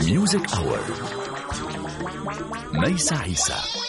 Music 0.00 0.54
Hour 0.54 0.80
ميسا 2.72 3.14
عيسى 3.14 3.83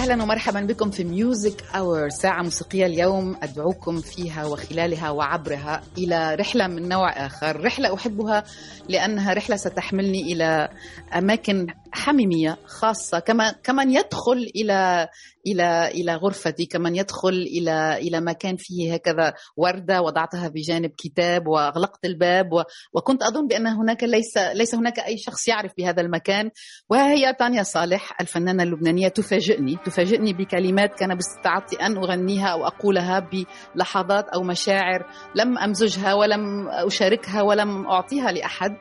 أهلا 0.00 0.22
ومرحبا 0.22 0.60
بكم 0.60 0.90
في 0.90 1.04
Music 1.04 1.64
Hour 1.74 2.08
ساعة 2.08 2.42
موسيقية 2.42 2.86
اليوم 2.86 3.36
أدعوكم 3.42 4.00
فيها 4.00 4.44
وخلالها 4.46 5.10
وعبرها 5.10 5.82
إلى 5.98 6.34
رحلة 6.34 6.66
من 6.66 6.88
نوع 6.88 7.26
آخر. 7.26 7.64
رحلة 7.64 7.94
أحبها 7.94 8.44
لأنها 8.88 9.32
رحلة 9.32 9.56
ستحملني 9.56 10.32
إلى 10.32 10.68
أماكن 11.14 11.66
حميمية 12.00 12.58
خاصة 12.66 13.18
كما 13.18 13.50
كمن 13.50 13.90
يدخل 13.90 14.50
إلى 14.56 15.08
إلى 15.46 15.88
إلى 15.88 16.14
غرفتي 16.14 16.66
كمن 16.66 16.96
يدخل 16.96 17.28
إلى 17.28 17.96
إلى 17.98 18.20
مكان 18.20 18.56
فيه 18.58 18.94
هكذا 18.94 19.34
وردة 19.56 20.02
وضعتها 20.02 20.48
بجانب 20.48 20.90
كتاب 20.98 21.46
وأغلقت 21.46 22.04
الباب 22.04 22.52
و 22.52 22.62
وكنت 22.92 23.22
أظن 23.22 23.46
بأن 23.46 23.66
هناك 23.66 24.04
ليس 24.04 24.38
ليس 24.54 24.74
هناك 24.74 24.98
أي 24.98 25.18
شخص 25.18 25.48
يعرف 25.48 25.72
بهذا 25.78 26.00
المكان. 26.00 26.50
وهي 26.90 27.34
تانيا 27.38 27.62
صالح 27.62 28.20
الفنانة 28.20 28.62
اللبنانية 28.62 29.08
تفاجئني 29.08 29.76
تفاجئني 29.84 30.32
بكلمات 30.32 30.94
كان 30.94 31.14
باستطاعتي 31.14 31.76
أن 31.76 31.96
أغنيها 31.96 32.48
أو 32.48 32.66
أقولها 32.66 33.28
بلحظات 33.74 34.28
أو 34.28 34.42
مشاعر 34.42 35.06
لم 35.34 35.58
أمزجها 35.58 36.14
ولم 36.14 36.68
أشاركها 36.68 37.42
ولم 37.42 37.86
أعطيها 37.86 38.32
لأحد. 38.32 38.76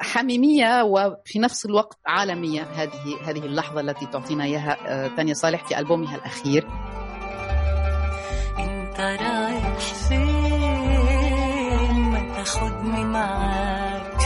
حميمية 0.00 0.82
وفي 0.82 1.38
نفس 1.38 1.66
الوقت 1.66 1.98
عالمية. 2.06 2.62
هذه 2.62 3.16
هذه 3.24 3.38
اللحظة 3.38 3.80
التي 3.80 4.06
تعطينا 4.06 4.44
إياها 4.44 5.08
تانيا 5.16 5.34
صالح 5.34 5.64
في 5.64 5.78
ألبومها 5.78 6.16
الأخير. 6.16 6.66
انت 8.58 9.00
رايح 9.00 9.78
فين 10.08 10.30
ما 11.94 12.34
تاخدني 12.36 13.04
معاك 13.04 14.20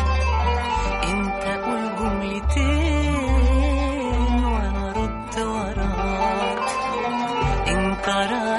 انت 1.05 1.45
قول 1.65 1.97
جملتين 1.99 3.15
وأنا 4.45 4.93
رد 4.93 5.39
وراك. 5.39 6.69
انت 7.69 8.09
رايح 8.09 8.54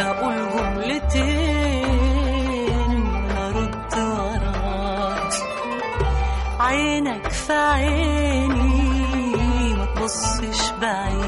انت 0.00 0.08
قول 0.08 0.34
جملتين 0.56 1.80
رد 3.54 3.94
وراك 3.98 5.32
عينك 6.60 7.28
في 7.28 7.52
عيني 7.52 8.80
ما 9.74 9.84
تبصش 9.96 10.70
بعيد 10.80 11.19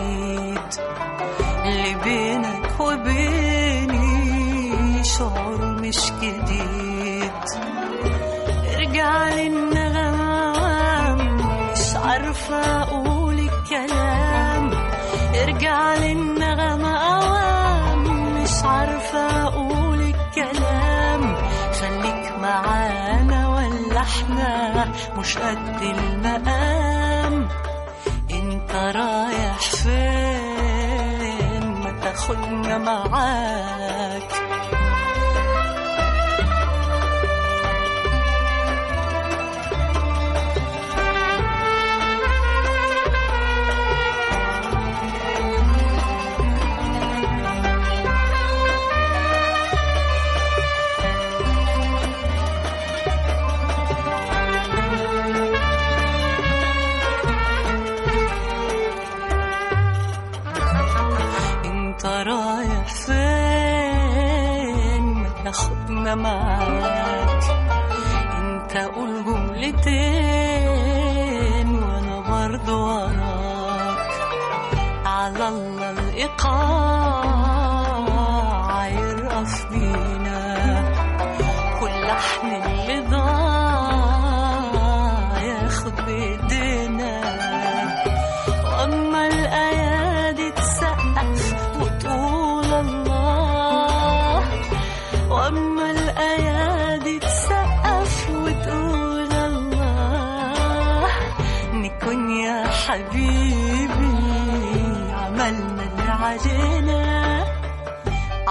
مش 25.19 25.39
قد 25.39 25.83
المقام. 25.83 27.49
انت 28.31 28.73
رايح 28.75 29.59
فين؟ 29.61 29.93
ما 31.67 32.01
تاخدنا 32.03 32.79
معاك. 32.79 33.92
ما 65.63 65.69
تاخدنا 65.69 66.15
معاك 66.15 67.43
انت 68.39 68.77
قول 68.77 69.25
جملتين 69.25 69.83
وأنا 71.83 72.21
برضو 72.31 72.87
وراك. 72.87 74.13
على 75.07 75.49
الله 75.49 75.91
الايقاع 75.91 76.49
يرقف 78.89 79.67
بينا 79.71 80.83
كل 81.81 82.07
لحن 82.07 82.72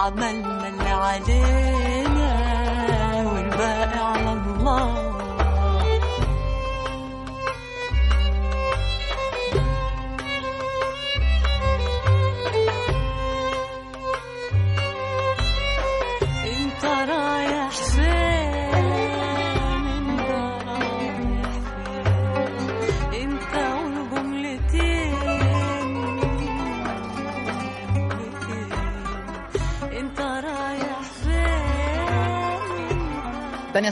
عملنا 0.02 0.68
اللي 0.68 0.90
علينا 0.90 1.71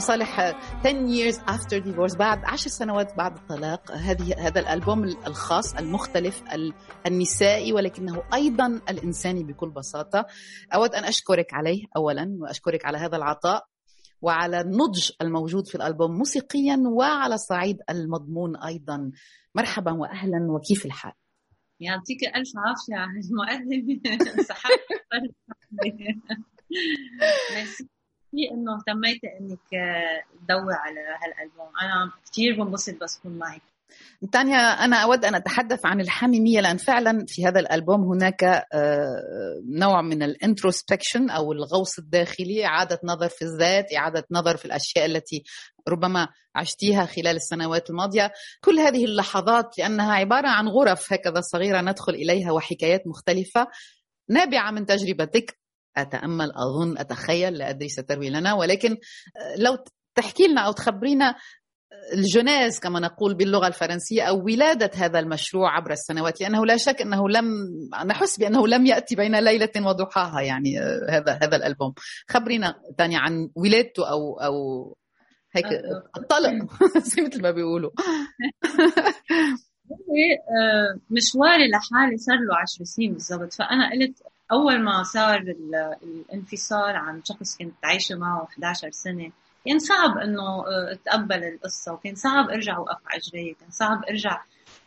صالح 0.00 0.40
10 0.84 1.08
years 1.08 1.36
after 1.36 1.80
divorce 1.84 2.16
بعد 2.16 2.44
عشر 2.44 2.70
سنوات 2.70 3.16
بعد 3.16 3.36
الطلاق 3.36 3.92
هذه 3.92 4.34
هذا 4.46 4.60
الألبوم 4.60 5.04
الخاص 5.04 5.74
المختلف 5.76 6.42
ال- 6.52 6.74
النسائي 7.06 7.72
ولكنه 7.72 8.22
أيضا 8.34 8.66
الإنساني 8.90 9.44
بكل 9.44 9.70
بساطة. 9.70 10.26
أود 10.74 10.94
أن 10.94 11.04
أشكرك 11.04 11.54
عليه 11.54 11.84
أولا 11.96 12.36
وأشكرك 12.40 12.84
على 12.84 12.98
هذا 12.98 13.16
العطاء 13.16 13.66
وعلى 14.22 14.60
النضج 14.60 15.10
الموجود 15.22 15.66
في 15.68 15.74
الألبوم 15.74 16.10
موسيقيا 16.18 16.82
وعلى 16.96 17.38
صعيد 17.38 17.76
المضمون 17.90 18.56
أيضا. 18.56 19.10
مرحبا 19.54 19.92
وأهلا 19.92 20.46
وكيف 20.50 20.86
الحال؟ 20.86 21.12
يعطيك 21.80 22.18
ألف 22.36 22.48
عافية 22.56 22.96
على 22.96 23.20
المقدمة 23.20 24.18
صحتك 24.48 24.80
ميرسي 28.32 28.54
إنه 28.54 28.76
اهتميتي 28.76 29.26
إنك 29.40 29.58
تدوري 30.42 30.74
على 30.74 31.00
هالألبوم. 31.00 31.68
أنا 31.82 32.12
كثير 32.32 32.64
بنبسط 32.64 33.02
بس 33.02 33.18
أكون 33.18 33.38
معك. 33.38 33.62
تانيا 34.32 34.58
أنا 34.58 34.96
أود 34.96 35.24
أن 35.24 35.34
أتحدث 35.34 35.86
عن 35.86 36.00
الحميمية 36.00 36.60
لأن 36.60 36.76
فعلا 36.76 37.24
في 37.28 37.46
هذا 37.46 37.60
الألبوم 37.60 38.04
هناك 38.04 38.44
آه، 38.44 39.62
نوع 39.68 40.02
من 40.02 40.22
ال 40.22 40.30
introspection 40.30 41.30
أو 41.30 41.52
الغوص 41.52 41.98
الداخلي 41.98 42.66
إعادة 42.66 43.00
نظر 43.04 43.28
في 43.28 43.42
الذات 43.42 43.94
إعادة 43.96 44.24
نظر 44.30 44.56
في 44.56 44.64
الأشياء 44.64 45.06
التي 45.06 45.42
ربما 45.88 46.28
عشتيها 46.54 47.06
خلال 47.06 47.36
السنوات 47.36 47.90
الماضية. 47.90 48.32
كل 48.64 48.78
هذه 48.78 49.04
اللحظات 49.04 49.78
لأنها 49.78 50.12
عبارة 50.14 50.48
عن 50.48 50.68
غرف 50.68 51.12
هكذا 51.12 51.40
صغيرة 51.40 51.80
ندخل 51.80 52.14
إليها 52.14 52.52
وحكايات 52.52 53.06
مختلفة 53.06 53.66
نابعة 54.28 54.70
من 54.70 54.86
تجربتك. 54.86 55.59
أتأمل 55.96 56.52
أظن 56.52 56.98
أتخيل 56.98 57.54
لا 57.54 57.70
أدري 57.70 57.88
ستروي 57.88 58.30
لنا 58.30 58.54
ولكن 58.54 58.90
آه، 58.90 59.56
لو 59.56 59.78
تحكي 60.14 60.46
لنا 60.46 60.60
أو 60.60 60.72
تخبرينا 60.72 61.34
الجناز 62.12 62.78
كما 62.78 63.00
نقول 63.00 63.34
باللغة 63.34 63.66
الفرنسية 63.66 64.22
أو 64.22 64.44
ولادة 64.44 64.90
هذا 64.94 65.18
المشروع 65.18 65.76
عبر 65.76 65.92
السنوات 65.92 66.40
لأنه 66.40 66.66
لا 66.66 66.76
شك 66.76 67.02
أنه 67.02 67.28
لم 67.28 67.46
نحس 68.06 68.38
بأنه 68.38 68.68
لم 68.68 68.86
يأتي 68.86 69.16
بين 69.16 69.38
ليلة 69.38 69.70
وضحاها 69.76 70.40
يعني 70.40 70.80
آه، 70.80 71.06
هذا 71.10 71.38
هذا 71.42 71.56
الألبوم. 71.56 71.94
خبرينا 72.28 72.74
تاني 72.98 73.16
عن 73.16 73.50
ولادته 73.54 74.10
أو 74.10 74.40
أو 74.40 74.54
هيك 75.52 75.66
الطلق 76.16 76.52
زي 77.08 77.22
مثل 77.22 77.42
ما 77.42 77.50
بيقولوا. 77.50 77.90
هو 79.90 79.96
آه، 79.96 81.00
مشواري 81.10 81.70
لحالي 81.70 82.16
صار 82.16 82.36
له 82.36 82.56
10 82.56 82.84
سنين 82.84 83.12
بالضبط 83.12 83.52
فأنا 83.52 83.90
قلت 83.90 84.22
أول 84.52 84.82
ما 84.84 85.02
صار 85.02 85.36
ال- 85.38 85.96
الانفصال 86.02 86.96
عن 86.96 87.22
شخص 87.24 87.56
كنت 87.56 87.74
عايشة 87.84 88.14
معه 88.16 88.44
11 88.44 88.90
سنة 88.90 89.32
كان 89.66 89.78
صعب 89.78 90.18
إنه 90.18 90.42
آه، 90.42 90.92
أتقبل 90.92 91.44
القصة 91.44 91.92
وكان 91.92 92.14
صعب 92.14 92.50
أرجع 92.50 92.76
أوقف 92.76 92.98
على 93.06 93.20
رجلي 93.26 93.56
كان 93.60 93.70
صعب 93.70 94.04
أرجع 94.04 94.42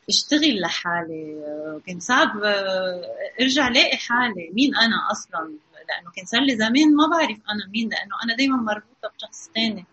أشتغل 0.09 0.61
لحالي 0.61 1.43
آه، 1.45 1.81
كان 1.87 1.99
صعب 1.99 2.43
آه، 2.43 3.01
أرجع 3.41 3.67
لاقي 3.67 3.97
حالي 3.97 4.49
مين 4.53 4.75
أنا 4.75 5.11
أصلا؟ 5.11 5.39
لأنه 5.89 6.11
كان 6.15 6.25
صار 6.25 6.41
لي 6.41 6.55
زمان 6.55 6.95
ما 6.95 7.07
بعرف 7.11 7.37
أنا 7.49 7.67
مين 7.73 7.89
لأنه 7.89 8.15
أنا 8.23 8.35
دائما 8.35 8.57
مربوطة 8.57 9.11
بشخص 9.17 9.49
ثاني 9.55 9.85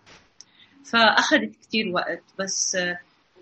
فأخذت 0.85 1.57
كتير 1.63 1.89
وقت 1.95 2.23
بس 2.39 2.77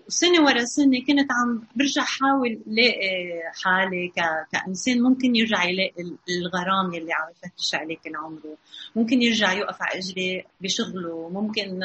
سنة 0.08 0.44
ورا 0.44 0.64
سنة 0.64 1.00
كنت 1.06 1.32
عم 1.32 1.62
برجع 1.76 2.02
حاول 2.02 2.60
لاقي 2.66 3.42
حالي 3.64 4.08
ك... 4.08 4.20
كإنسان 4.52 5.02
ممكن 5.02 5.36
يرجع 5.36 5.64
يلاقي 5.64 6.02
ال- 6.02 6.16
الغرام 6.40 6.94
يلي 6.94 7.12
عم 7.12 7.30
يفتش 7.44 7.74
عليه 7.74 7.96
كل 7.96 8.16
عمره. 8.16 8.56
ممكن 8.96 9.22
يرجع 9.22 9.52
يوقف 9.52 9.76
على 9.82 9.98
إجري 9.98 10.44
بشغله. 10.60 11.28
ممكن 11.28 11.80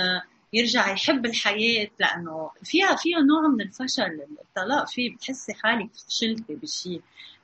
يرجع 0.53 0.91
يحب 0.91 1.25
الحياة 1.25 1.87
لأنه 1.99 2.49
فيها 2.63 2.95
فيها 2.95 3.19
نوع 3.19 3.47
من 3.47 3.61
الفشل 3.61 4.21
الطلاق. 4.41 4.87
فيه 4.87 5.15
بتحسي 5.15 5.53
حالك 5.53 5.89
فشلتي 6.07 6.55
بشيء 6.55 7.01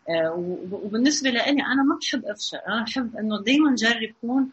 آه، 0.09 0.31
وبالنسبة 0.71 1.29
لإلي 1.29 1.61
أنا 1.61 1.83
ما 1.83 1.97
بحب 2.01 2.25
أفشل. 2.25 2.57
أنا 2.57 2.83
بحب 2.83 3.17
إنه 3.17 3.41
دايما 3.43 3.75
جرب 3.75 4.13
كون 4.21 4.51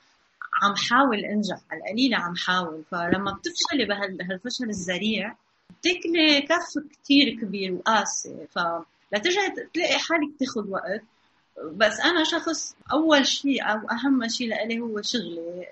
عم 0.63 0.75
حاول 0.77 1.19
أنجح. 1.25 1.59
على 1.71 1.81
القليلة 1.81 2.17
عم 2.17 2.37
حاول. 2.37 2.83
فلما 2.91 3.33
بتفشلي 3.33 3.85
بهال- 3.89 4.17
بهالفشل 4.17 4.65
الذريع 4.65 5.37
بتاكلي 5.71 6.43
كف 6.43 6.79
كتير 6.93 7.41
كبير 7.41 7.73
وقاسي 7.73 8.47
فلترجعي 8.51 9.51
تلاقي 9.75 9.99
حالك 9.99 10.31
تاخد 10.41 10.69
وقت. 10.69 11.03
بس 11.73 12.01
أنا 12.01 12.25
شخص 12.25 12.77
أول 12.93 13.27
شيء 13.27 13.63
أو 13.65 13.79
أهم 13.91 14.29
شيء 14.29 14.49
لإلي 14.49 14.81
هو 14.81 15.03
شغلي 15.03 15.67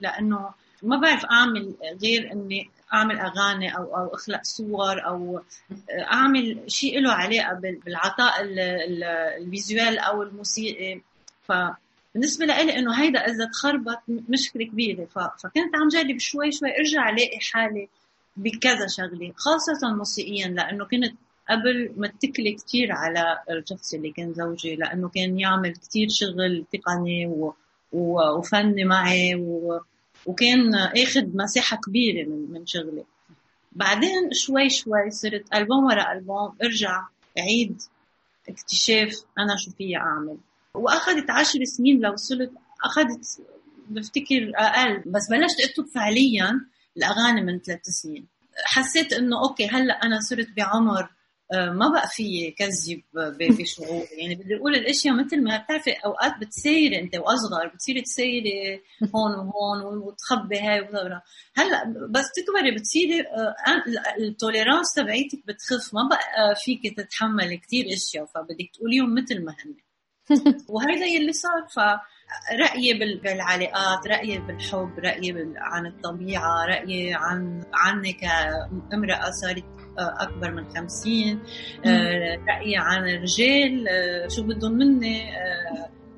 لأنه 0.00 0.50
ما 0.82 0.96
بعرف 0.96 1.24
أعمل 1.24 1.74
غير 2.02 2.32
إني 2.32 2.70
أعمل 2.94 3.18
أغاني 3.18 3.76
أو 3.76 3.96
أو 3.96 4.14
أخلق 4.14 4.40
صور 4.44 5.06
أو 5.06 5.40
أعمل 6.12 6.60
شيء 6.66 7.00
له 7.00 7.12
علاقة 7.12 7.54
بال- 7.54 7.80
بالعطاء 7.84 8.42
ال- 8.42 8.58
ال- 8.60 9.04
الفيزوال 9.44 9.98
أو 9.98 10.22
الموسيقي. 10.22 11.00
فبالنسبه 11.42 12.46
لإلي 12.46 12.78
إنه 12.78 13.02
هيدا 13.02 13.18
إذا 13.20 13.44
تخربط 13.52 13.98
مشكلة 14.08 14.64
كبيرة 14.64 15.04
ف- 15.04 15.42
فكنت 15.42 15.76
عم 15.76 15.88
جرب 15.88 16.18
شوي 16.18 16.52
شوي 16.52 16.76
أرجع 16.78 17.10
ألاقي 17.10 17.38
حالي 17.52 17.88
بكذا 18.36 18.86
شغلة 18.86 19.32
خاصة 19.36 19.94
موسيقيا 19.96 20.48
لأنه 20.48 20.84
كنت 20.84 21.14
قبل 21.50 21.92
متكلة 21.96 22.56
كتير 22.56 22.92
على 22.92 23.38
الشخص 23.50 23.94
اللي 23.94 24.10
كان 24.10 24.34
زوجي 24.34 24.76
لأنه 24.76 25.08
كان 25.08 25.40
يعمل 25.40 25.72
كتير 25.72 26.08
شغل 26.10 26.66
تقني 26.72 27.26
و... 27.26 27.54
و... 27.92 28.38
وفني 28.38 28.84
معي 28.84 29.34
و... 29.34 29.80
وكان 30.26 30.74
آخذ 30.74 31.36
مساحة 31.36 31.76
كبيرة 31.76 32.28
من 32.28 32.52
من 32.52 32.66
شغلي. 32.66 33.04
بعدين 33.72 34.32
شوي 34.32 34.70
شوي 34.70 35.10
صرت 35.10 35.54
ألبوم 35.54 35.84
ورا 35.84 36.12
ألبوم 36.12 36.56
أرجع 36.62 37.02
أعيد 37.38 37.82
اكتشاف 38.48 39.24
أنا 39.38 39.56
شو 39.56 39.70
فيي 39.70 39.96
أعمل. 39.96 40.36
وأخذت 40.74 41.30
عشر 41.30 41.64
سنين 41.64 42.00
لو 42.00 42.12
وصلت 42.12 42.52
أخذت 42.84 43.40
بفتكر 43.88 44.52
أقل 44.56 45.02
بس 45.06 45.30
بلشت 45.30 45.60
أكتب 45.60 45.86
فعليا 45.86 46.60
الأغاني 47.00 47.42
من 47.42 47.60
ثلاث 47.60 47.80
سنين. 48.02 48.28
حسيت 48.64 49.12
إنه 49.12 49.42
okay 49.48 49.66
هلأ 49.66 49.94
أنا 49.94 50.20
صرت 50.20 50.48
بعمر 50.56 51.08
آه، 51.52 51.70
ما 51.70 51.88
بقى 51.88 52.08
في 52.08 52.50
كذب 52.50 53.02
ب- 53.14 53.52
بشعوري 53.60 54.08
يعني 54.18 54.34
بدي 54.34 54.56
أقول 54.56 54.74
الأشياء 54.74 55.14
مثل 55.24 55.42
ما 55.42 55.58
بتعرفي 55.58 55.90
أوقات 56.04 56.32
بتسيري 56.40 57.00
أنت 57.00 57.16
وأصغر 57.16 57.68
بتصيري 57.74 58.02
تسيري 58.02 58.80
هون 59.14 59.32
وهون 59.34 59.98
وتخبي 59.98 60.58
هاي 60.58 60.80
وغيرها 60.80 61.22
هلأ 61.54 61.84
بس 62.10 62.24
تكبري 62.36 62.74
بتصيري 62.76 63.20
آه، 63.20 63.54
التوليرانس 64.18 64.94
تبعيتك 64.94 65.46
بتخف. 65.46 65.94
ما 65.94 66.08
بقى 66.08 66.54
فيك 66.64 66.96
تتحملي 66.96 67.56
كتير 67.56 67.84
أشياء 67.92 68.24
فبدك 68.24 68.70
تقوليهم 68.74 69.14
مثل 69.14 69.44
ما 69.44 69.52
هن. 69.52 69.74
وهذا 70.72 71.06
يلي 71.06 71.32
صار 71.32 71.66
فرأيي 71.74 71.98
بال- 72.98 73.18
بالعلاقات 73.18 74.06
رأيي 74.06 74.38
بالحب 74.38 74.90
رأيي 74.98 75.32
بال- 75.32 75.54
عن 75.58 75.86
الطبيعة 75.86 76.64
رأيي 76.66 77.14
عن 77.14 77.62
عني 77.74 78.12
كامرأة 78.12 79.30
صارت 79.30 79.64
آه، 79.98 80.14
أكبر 80.22 80.50
من 80.50 80.68
خمسين 80.76 81.40
آه، 81.86 82.38
رأيي 82.48 82.76
عن 82.76 83.08
الرجال 83.08 83.88
آه، 83.88 84.28
شو 84.28 84.42
بدهم 84.42 84.72
مني 84.72 85.22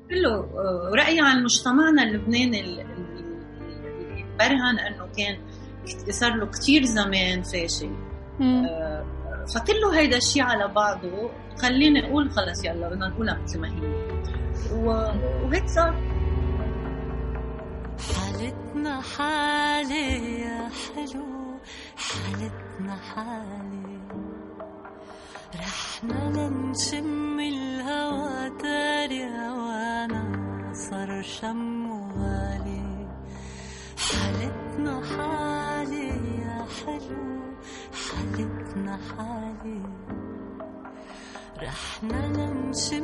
كله 0.09 0.49
رأيي 0.95 1.21
عن 1.21 1.43
مجتمعنا 1.43 2.03
اللبناني 2.03 2.61
ال- 2.61 2.79
ال- 2.79 3.23
اللي 3.99 4.25
برهن 4.39 4.79
أنه 4.79 5.07
كان 5.17 5.37
صار 6.09 6.35
له 6.35 6.45
كتير 6.45 6.83
زمان 6.83 7.41
فاشل 7.41 7.95
فكله 9.55 9.99
هيدا 9.99 10.17
الشيء 10.17 10.43
على 10.43 10.67
بعضه. 10.67 11.31
خليني 11.61 12.05
أقول 12.09 12.31
خلص 12.31 12.65
يلا 12.65 12.89
بدنا 12.89 13.07
نقولها 13.07 13.37
مثل 13.43 13.59
ما 13.59 13.67
هي. 13.67 14.03
وهيك 14.73 15.67
صار. 15.67 15.93
حالتنا 18.15 19.01
حالي 19.01 20.39
يا 20.41 20.69
حلو 20.69 21.25
حالتنا 22.07 22.95
حالي 23.09 23.99
رحنا 25.55 26.19
لنشم 26.35 27.39
الهوا 27.39 28.47
داري 28.47 29.23
هوانا 29.25 30.23
صار 30.73 31.21
شم 31.21 31.91
غالي 32.17 33.07
حالتنا 34.07 34.95
حالي 35.11 36.07
يا 36.43 36.59
حلو 36.77 37.25
حالتنا 38.03 38.95
حالي 39.09 39.81
رحنا 41.63 42.19
لنشم 42.37 43.02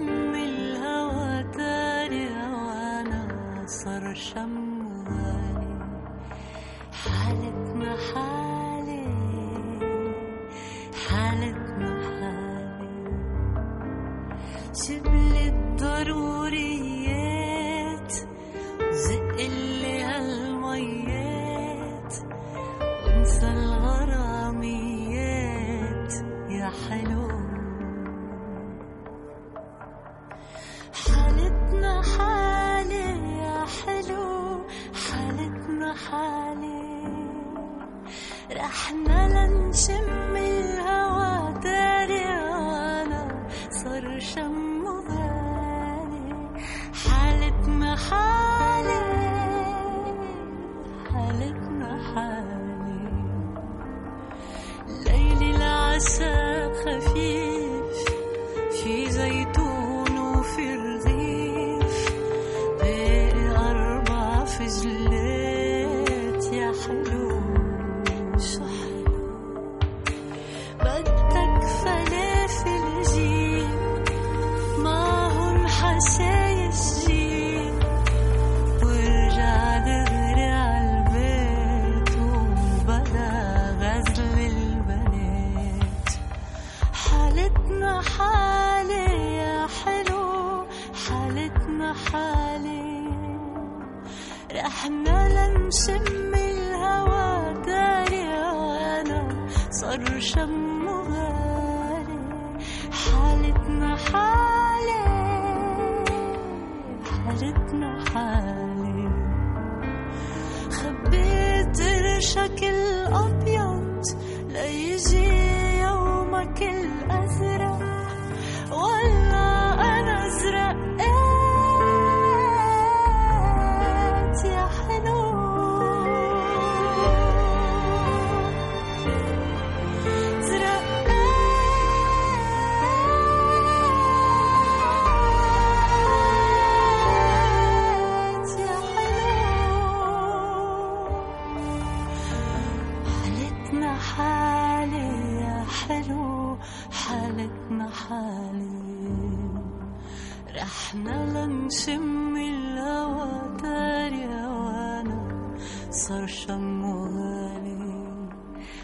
صار 155.92 156.28
شم 156.28 156.86
غالي 156.86 158.30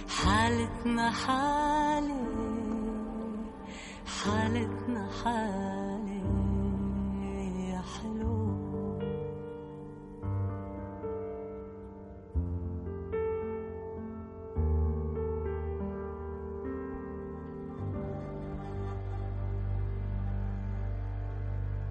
حالتنا 0.07 1.11
حالي 1.11 2.25
حالتنا 4.05 5.07
حالي. 5.23 5.84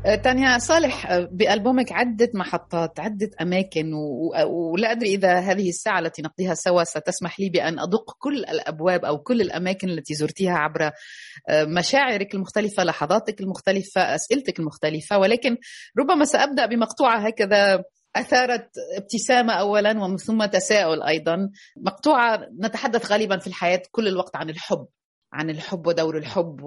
تانيا 0.04 0.58
صالح 0.58 1.10
آه، 1.10 1.28
بألبومك 1.32 1.92
عدة 1.92 2.30
محطات 2.34 3.00
عدة 3.00 3.30
أماكن 3.40 3.94
و... 3.94 3.98
و- 4.46 4.72
ولا 4.72 4.90
أدري 4.92 5.14
إذا 5.14 5.38
هذه 5.38 5.68
الساعة 5.68 5.98
التي 5.98 6.22
نقضيها 6.22 6.54
سوا 6.54 6.84
ستسمح 6.84 7.40
لي 7.40 7.48
بأن 7.48 7.78
أدق 7.78 8.12
كل 8.18 8.36
الأبواب 8.38 9.04
أو 9.04 9.18
كل 9.18 9.40
الأماكن 9.40 9.88
التي 9.88 10.14
زرتيها 10.14 10.52
عبر 10.52 10.90
آه، 11.48 11.64
مشاعرك 11.64 12.34
المختلفة 12.34 12.84
لحظاتك 12.84 13.40
المختلفة 13.40 14.14
أسئلتك 14.14 14.58
المختلفة 14.60 15.18
ولكن 15.18 15.56
ربما 15.98 16.24
سأبدأ 16.24 16.66
بمقطوعة 16.66 17.18
هكذا 17.18 17.82
أثارت 18.16 18.68
ابتسامة 18.96 19.52
أولا 19.52 19.90
ومن 20.04 20.16
ثم 20.16 20.44
تساؤل 20.44 21.02
أيضا. 21.02 21.48
مقطوعة 21.76 22.40
نتحدث 22.64 23.12
غالبا 23.12 23.38
في 23.38 23.46
الحياة 23.46 23.82
كل 23.90 24.08
الوقت 24.08 24.36
عن 24.36 24.50
الحب 24.50 24.86
عن 25.32 25.50
الحب 25.50 25.86
ودور 25.86 26.18
الحب 26.18 26.60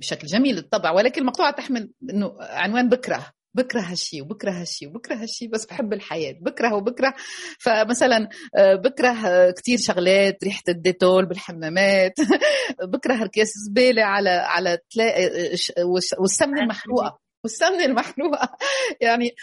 وبشكل 0.00 0.26
جميل 0.26 0.54
بالطبع 0.56 0.90
ولكن 0.90 1.20
المقطوعة 1.20 1.50
تحمل 1.50 1.90
إنه 2.10 2.36
عنوان 2.40 2.88
بكره 2.88 3.26
بكره 3.54 3.80
هالشيء 3.80 4.22
وبكره 4.22 4.50
هالشيء 4.50 4.88
وبكره 4.88 5.14
هالشيء 5.14 5.48
بس 5.48 5.66
بحب 5.66 5.92
الحياة 5.92 6.36
بكره 6.40 6.74
وبكره. 6.74 7.14
فمثلا 7.58 8.28
آه، 8.56 8.74
بكره 8.74 9.08
آه، 9.26 9.50
كتير 9.50 9.78
شغلات 9.78 10.44
ريحة 10.44 10.62
الديتول 10.68 11.26
بالحمامات 11.26 12.12
بكره 12.92 13.14
هركاس 13.14 13.48
زبالة 13.68 14.02
على 14.02 14.30
على 14.30 14.78
تلا... 14.90 15.24
آه، 15.24 15.84
والسمنة 16.18 16.62
المحروقة 16.62 17.18
والسمنة 17.44 17.84
المحروقة. 17.90 18.56
يعني 19.00 19.34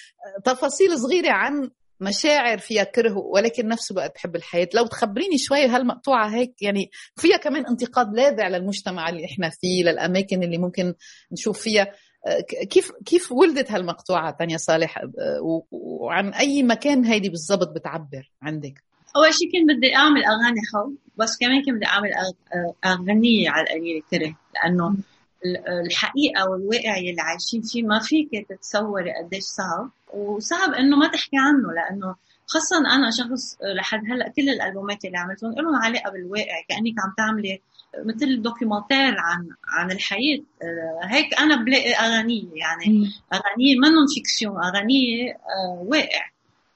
تفاصيل 0.45 0.99
صغيرة 0.99 1.31
عن 1.31 1.69
مشاعر 1.99 2.57
فيها 2.57 2.83
كره 2.83 3.17
ولكن 3.17 3.67
نفسه 3.67 3.95
بقى 3.95 4.11
بحب 4.15 4.35
الحياة. 4.35 4.69
لو 4.73 4.87
تخبريني 4.87 5.37
شوي 5.37 5.65
هالمقطوعة 5.65 6.27
هيك؟ 6.35 6.61
يعني 6.61 6.91
فيها 7.15 7.37
كمان 7.37 7.65
انتقاد 7.65 8.13
لاذع 8.13 8.47
للمجتمع 8.47 9.09
اللي 9.09 9.25
إحنا 9.25 9.49
فيه 9.49 9.83
للأماكن 9.83 10.43
اللي 10.43 10.57
ممكن 10.57 10.93
نشوف 11.31 11.59
فيها. 11.61 11.87
آه، 12.27 12.65
كيف 12.69 12.91
كيف 13.05 13.31
ولدت 13.31 13.71
هالمقطوعة 13.71 14.35
تانيا 14.39 14.57
صالح؟ 14.57 14.97
آه، 14.97 15.61
وعن 15.71 16.33
أي 16.33 16.63
مكان 16.63 17.05
هيدي 17.05 17.29
بالضبط 17.29 17.69
بتعبر 17.75 18.31
عندك؟ 18.41 18.83
أول 19.15 19.33
شيء 19.33 19.47
كنت 19.51 19.77
بدي 19.77 19.95
أعمل 19.95 20.21
أغاني 20.25 20.59
حب 20.73 20.95
بس 21.17 21.37
كمان 21.41 21.59
كنت 21.65 21.75
بدي 21.75 21.85
أعمل 21.85 22.09
أغ- 22.09 22.87
أغنية 22.87 23.49
على 23.49 23.63
القليل 23.63 24.03
كره 24.11 24.35
لأنه 24.55 24.95
الحقيقة 25.85 26.49
والواقع 26.49 26.97
اللي 26.97 27.21
عايشين 27.21 27.61
فيه 27.61 27.83
ما 27.83 27.99
فيك 27.99 28.29
تتصوري 28.49 29.13
قديش 29.23 29.43
صعب. 29.43 29.89
وصعب 30.13 30.73
إنه 30.73 30.97
ما 30.97 31.07
تحكي 31.07 31.37
عنه 31.37 31.73
لأنه 31.73 32.15
خاصة 32.47 32.77
أنا 32.77 33.11
شخص 33.11 33.57
لحد 33.75 34.01
هلأ 34.11 34.29
كل 34.29 34.49
الألبومات 34.49 35.05
اللي 35.05 35.17
عملتهم 35.17 35.51
لهم 35.51 35.75
علاقة 35.75 36.11
بالواقع 36.11 36.61
كأنك 36.69 36.93
عم 37.05 37.13
تعملي 37.17 37.61
مثل 38.05 38.41
fr: 38.41 38.56
documentaire 38.56 39.15
عن 39.19 39.47
عن 39.67 39.91
الحياة. 39.91 40.39
آه، 40.63 41.05
هيك 41.07 41.39
أنا 41.39 41.55
بلاقي 41.55 41.93
أغانية 41.93 42.45
يعني 42.55 43.11
أغانية 43.33 43.79
منهم 43.79 44.07
fiction 44.15 44.57
أغانية 44.63 45.31
آه، 45.31 45.83
واقع. 45.87 46.29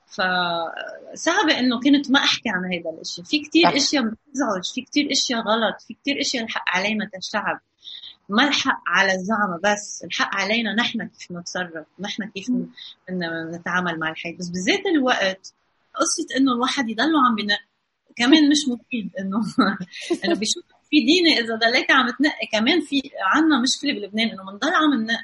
فصعب 0.08 1.50
إنه 1.50 1.80
كنت 1.80 2.12
ما 2.12 2.20
أحكي 2.20 2.50
عن 2.50 2.66
هذا 2.66 2.90
الإشي. 2.96 3.24
في 3.24 3.40
كتير 3.40 3.64
صح. 3.64 3.76
إشياء 3.76 4.04
بتزعج 4.04 4.64
في 4.74 4.82
كتير 4.82 5.12
إشياء 5.12 5.40
غلط 5.40 5.82
في 5.88 5.94
كتير 5.94 6.22
إشياء 6.22 6.44
الحق 6.44 6.64
علينا 6.68 7.10
كشعب 7.14 7.60
ما 8.32 8.48
الحق 8.48 8.82
على 8.88 9.14
الزعمة 9.14 9.60
بس 9.64 10.04
الحق 10.04 10.36
علينا 10.36 10.76
نحن 10.76 11.08
كيف 11.08 11.32
نتصرف 11.32 11.86
نحن 12.00 12.30
كيف 12.30 12.52
نتعامل 13.54 14.00
مع 14.00 14.10
الحياة 14.10 14.36
بس 14.40 14.50
بذات 14.50 14.86
الوقت 14.86 15.54
قصة 15.96 16.38
إنه 16.38 16.54
الواحد 16.54 16.90
يضله 16.90 17.26
عم 17.26 17.36
بنق 17.36 17.60
كمان 18.16 18.50
مش 18.50 18.58
مفيد 18.68 19.12
إنه 19.20 19.38
انه 20.26 20.36
بيشوف 20.36 20.64
في 20.90 21.06
ديني 21.06 21.40
إذا 21.40 21.56
ضليت 21.56 21.92
عم 21.92 22.10
تنقي 22.10 22.48
كمان 22.52 22.82
في 22.82 23.02
عنا 23.22 23.62
مشكلة 23.62 23.94
بلبنان 23.94 24.30
إنه 24.30 24.44
بنضل 24.44 24.74
عم 24.74 24.94
ننق 24.94 25.22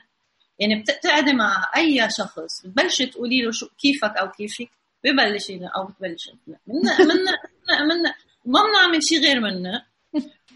يعني 0.60 0.82
بتقعدي 0.82 1.34
مع 1.34 1.72
أي 1.78 2.10
شخص 2.10 2.66
بتبلشي 2.66 3.06
تقولي 3.06 3.42
له 3.42 3.52
شو 3.52 3.68
كيفك 3.78 4.18
أو 4.18 4.30
كيفك 4.32 4.70
ببلش 5.04 5.52
أو 5.52 5.86
بتبلش 5.86 6.32
منق 6.68 7.02
منق 7.02 7.82
منق 7.82 8.16
ما 8.46 8.60
بنعمل 8.64 9.04
شيء 9.04 9.20
غير 9.20 9.40
منق 9.40 9.84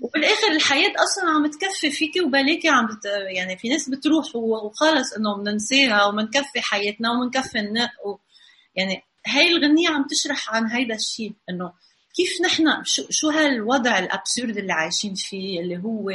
وبالآخر 0.01 0.51
الحياة 0.51 0.93
أصلا 1.03 1.29
عم 1.29 1.47
تكفي 1.47 1.91
فيكي 1.91 2.21
وبلاكي 2.21 2.69
عم 2.69 2.85
بت... 2.85 3.05
يعني 3.35 3.57
في 3.57 3.69
ناس 3.69 3.89
بتروح 3.89 4.35
وخلص 4.35 5.13
إنه 5.13 5.37
بننساها 5.37 6.05
وبنكفي 6.05 6.61
حياتنا 6.61 7.11
وبنكفي 7.11 7.59
النق 7.59 7.89
و... 8.05 8.17
يعني 8.75 9.03
هاي 9.27 9.47
الغنية 9.47 9.89
عم 9.89 10.05
تشرح 10.09 10.53
عن 10.53 10.67
هيدا 10.67 10.95
الشيء 10.95 11.33
إنه 11.49 11.73
كيف 12.15 12.41
نحن 12.45 12.83
شو, 12.83 13.03
شو 13.09 13.29
هالوضع 13.29 13.99
الأبسورد 13.99 14.57
اللي 14.57 14.73
عايشين 14.73 15.13
فيه 15.15 15.59
اللي 15.59 15.77
هو 15.77 16.11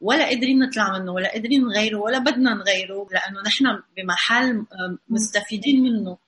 ولا 0.00 0.24
قادرين 0.24 0.58
نطلع 0.58 0.98
منه 0.98 1.12
ولا 1.12 1.32
قادرين 1.32 1.64
نغيره 1.64 1.98
ولا 1.98 2.18
بدنا 2.18 2.54
نغيره 2.54 3.06
لأنه 3.12 3.40
نحن 3.46 3.64
بمحل 3.96 4.66
مستفيدين 5.08 5.82
منه. 5.82 6.18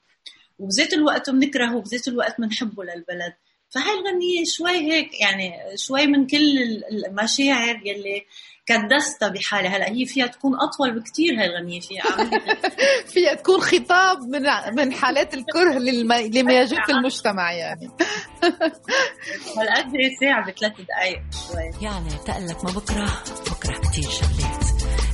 وبذات 0.58 0.92
الوقت 0.92 1.30
بنكرهه 1.30 1.76
وبذات 1.76 2.08
الوقت 2.08 2.40
بنحبه 2.40 2.84
للبلد. 2.84 3.34
فهاي 3.74 3.94
الغنية 3.94 4.44
شوي 4.56 4.92
هيك 4.92 5.20
يعني 5.20 5.52
شوي 5.76 6.06
من 6.06 6.26
كل 6.26 6.36
ال- 6.36 7.06
المشاعر 7.06 7.80
يلي 7.84 8.26
كدستها 8.66 9.28
بحالها. 9.28 9.76
هلأ 9.76 9.88
هي 9.90 10.06
فيها 10.06 10.26
تكون 10.26 10.52
أطول 10.60 11.00
بكتير 11.00 11.40
هاي 11.40 11.46
الغنية 11.46 11.80
فيها 11.80 12.02
فيها 13.12 13.34
تكون 13.34 13.60
خطاب 13.60 14.18
من 14.22 14.42
من 14.76 14.92
حالات 14.92 15.34
الكره 15.34 15.78
للما 15.78 16.20
لما 16.22 16.60
يجوب 16.60 16.78
في 16.86 16.92
المجتمع 16.92 17.52
يعني. 17.52 17.90
هالقد 19.58 19.92
ساعة 20.20 20.50
بثلاث 20.50 20.72
دقايق 20.80 21.20
شوي. 21.48 21.84
يعني 21.86 22.10
تقلك 22.26 22.64
ما 22.64 22.70
بكره؟ 22.70 23.22
بكره 23.50 23.80
كتير 23.90 24.10
شغلات. 24.10 24.64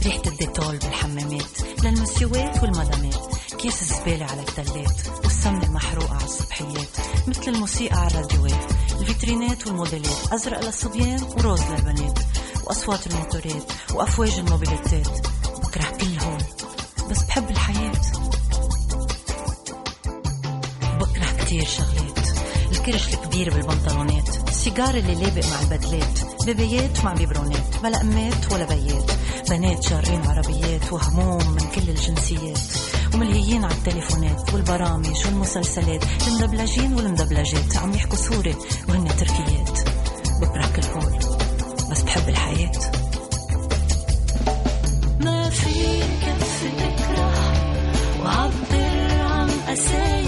ريحة 0.06 0.22
الديتول 0.26 0.76
بالحمامات 0.76 1.84
للمسيوات 1.84 2.62
والمدامات 2.62 3.34
كيس 3.62 3.82
الزبالة 3.82 4.24
على 4.26 4.40
التلات 4.40 5.24
والسمنة 5.24 5.66
المحروقة 5.66 6.14
على 6.14 6.24
الصبحيات 6.24 6.88
مثل 7.26 7.48
الموسيقى 7.48 7.96
على 7.96 8.10
الراديوات 8.10 8.72
الفيترينات 9.00 9.66
والموديلات 9.66 10.32
أزرق 10.32 10.64
للصبيان 10.64 11.22
و 11.22 11.30
rose 11.30 11.60
للبنات 11.62 12.18
وأصوات 12.64 13.06
الموتورات 13.06 13.72
وأفواج 13.94 14.38
الموبيليتات 14.38 15.26
بكرة 15.62 15.84
كل 16.00 16.24
هول 16.24 16.42
بس 17.10 17.22
بحب 17.22 17.50
الحياة. 17.50 17.92
بكرة 21.00 21.44
كتير 21.44 21.64
شغلات 21.64 22.28
الكرش 22.72 23.14
الكبير 23.14 23.54
بالبنطلونات 23.54 24.48
السيجار 24.48 24.94
اللي 24.94 25.14
لابق 25.14 25.46
مع 25.46 25.60
البدلات 25.60 26.44
بيبيات 26.44 27.04
مع 27.04 27.12
بيبرونات 27.12 27.76
بلا 27.82 28.00
أمات 28.00 28.52
ولا 28.52 28.64
بيات. 28.64 29.10
بنات 29.50 29.82
شارين 29.82 30.26
عربيات 30.26 30.92
وهموم 30.92 31.50
من 31.50 31.70
كل 31.74 31.90
الجنسيات. 31.90 32.89
وملهيين 33.14 33.64
على 33.64 33.74
التليفونات 33.74 34.54
والبرامج 34.54 35.26
والمسلسلات 35.26 36.04
المدبلجين 36.28 36.94
والمدبلجات 36.94 37.76
عم 37.76 37.94
يحكوا 37.94 38.16
سوري 38.16 38.56
وهن 38.88 39.08
تركيات 39.16 39.78
بكرة 40.40 40.66
كل 40.76 40.82
هول 40.94 41.18
بس 41.90 42.02
بحب 42.02 42.28
الحياة. 42.28 42.72
ما 45.20 45.50
في 45.50 46.00
كف 46.00 46.64
تكره 46.78 47.32
وعبر 48.24 49.10
عن 49.20 49.50
قسايا 49.68 50.19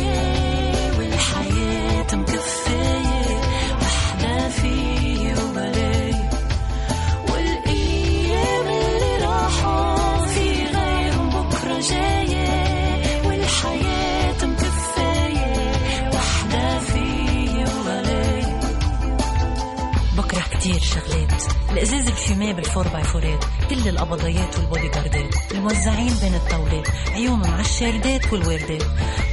فورات 23.12 23.44
كل 23.70 23.88
القبضيات 23.88 24.58
والبودي 24.58 24.88
جاردات 24.88 25.52
الموزعين 25.52 26.14
بين 26.22 26.34
الطاولات 26.34 26.88
عيونهم 27.10 27.52
على 27.52 27.60
الشاردات 27.60 28.32
والوردات 28.32 28.82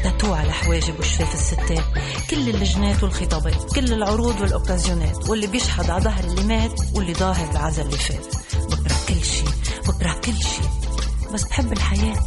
تاتو 0.04 0.34
على 0.34 0.52
حواجب 0.52 1.00
وشفاف 1.00 1.34
الستات 1.34 1.84
كل 2.30 2.50
اللجنات 2.50 3.04
والخطابات. 3.04 3.74
كل 3.76 3.94
العروض 3.94 4.42
والأوكازيونات. 4.42 5.30
واللي 5.30 5.48
بيشحد 5.48 5.90
على 5.90 6.04
ظهر 6.04 6.24
اللي 6.24 6.44
مات 6.44 6.82
واللي 6.96 7.14
ظاهر 7.14 7.54
بعزل 7.54 7.82
اللي 7.86 7.98
فات. 7.98 8.36
بكره 8.72 8.96
كل 9.08 9.24
شي. 9.26 9.44
بكره 9.88 10.14
كل 10.14 10.36
شي. 10.44 10.62
بس 11.34 11.44
بحب 11.44 11.74
الحياة. 11.74 12.20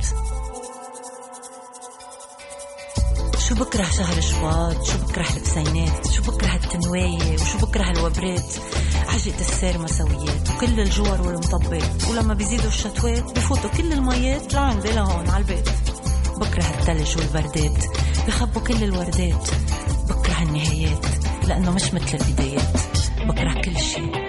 شو 3.49 3.54
بكره 3.54 3.85
شهر 3.85 4.21
شباط؟ 4.21 4.85
شو 4.85 4.99
بكره 4.99 5.26
البسينات 5.37 6.11
شو 6.11 6.23
بكره 6.23 6.54
التنواية 6.54 7.35
وشو 7.35 7.59
بكره 7.59 7.90
الوبرات 7.90 8.54
عجقة 9.12 9.40
السير 9.40 9.78
مسويات 9.78 10.50
وكل 10.50 10.81
الجور 10.81 11.21
والمطبات. 11.21 12.04
ولما 12.11 12.35
بيزيدوا 12.35 12.69
الشتوات 12.69 13.38
بفوتوا 13.38 13.71
كل 13.71 13.92
الميات 13.92 14.54
لعندي 14.54 14.92
لهون 14.92 15.31
على 15.31 15.42
البيت. 15.42 15.69
بكره 16.37 16.64
التلج 16.81 17.19
والبردات. 17.19 17.85
بخبوا 18.26 18.62
كل 18.62 18.85
الوردات. 18.85 19.49
بكره 20.09 20.42
النهايات. 20.42 21.07
لأنه 21.47 21.71
مش 21.71 21.95
مثل 21.95 22.19
البدايات. 22.21 22.78
بكره 23.26 23.61
كل 23.61 23.78
شي 23.78 24.22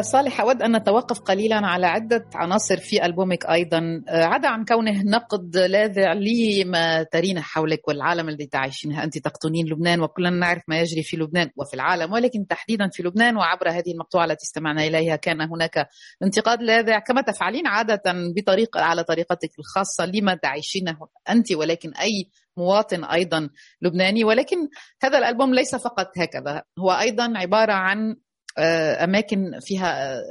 صالح 0.00 0.40
أود 0.40 0.62
أن 0.62 0.76
نتوقف 0.76 1.20
قليلا 1.20 1.66
على 1.66 1.86
عدة 1.86 2.26
عناصر 2.34 2.76
في 2.76 3.06
ألبومك 3.06 3.46
أيضا. 3.46 4.02
آه، 4.08 4.24
عدا 4.24 4.48
عن 4.48 4.64
كونه 4.64 5.02
نقد 5.02 5.56
لاذع 5.56 6.12
لما 6.12 7.02
ترين 7.02 7.40
حولك 7.40 7.88
والعالم 7.88 8.28
الذي 8.28 8.46
تعيشينها. 8.46 9.04
أنت 9.04 9.18
تقطنين 9.18 9.66
لبنان 9.66 10.00
وكلنا 10.00 10.30
نعرف 10.30 10.62
ما 10.68 10.80
يجري 10.80 11.02
في 11.02 11.16
لبنان 11.16 11.50
وفي 11.56 11.74
العالم 11.74 12.12
ولكن 12.12 12.46
تحديدا 12.46 12.88
في 12.92 13.02
لبنان 13.02 13.36
وعبر 13.36 13.70
هذه 13.70 13.92
المقطوعة 13.92 14.24
التي 14.24 14.44
استمعنا 14.44 14.86
إليها 14.86 15.16
كان 15.16 15.40
هناك 15.40 15.88
انتقاد 16.22 16.62
لاذع. 16.62 16.98
كما 16.98 17.20
تفعلين 17.20 17.66
عادة 17.66 18.02
بطريقة 18.36 18.80
على 18.80 19.04
طريقتك 19.04 19.50
الخاصة 19.58 20.06
لما 20.06 20.34
تعيشينه 20.34 20.96
أنت 21.30 21.52
ولكن 21.52 21.94
أي 21.94 22.30
مواطن 22.56 23.04
أيضا 23.04 23.48
لبناني. 23.82 24.24
ولكن 24.24 24.56
هذا 25.02 25.18
الألبوم 25.18 25.54
ليس 25.54 25.74
فقط 25.74 26.10
هكذا 26.18 26.62
هو 26.78 26.90
أيضا 26.90 27.32
عبارة 27.36 27.72
عن 27.72 28.16
آه، 28.58 29.04
أماكن 29.04 29.58
فيها 29.60 30.14
آه، 30.14 30.22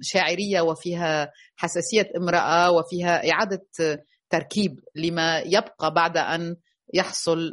شاعرية 0.00 0.60
وفيها 0.60 1.30
حساسية 1.56 2.10
امرأة 2.16 2.70
وفيها 2.70 3.30
إعادة 3.32 3.66
آه، 3.80 3.98
تركيب 4.30 4.80
لما 4.94 5.38
يبقى 5.38 5.94
بعد 5.94 6.16
أن 6.16 6.56
يحصل 6.94 7.52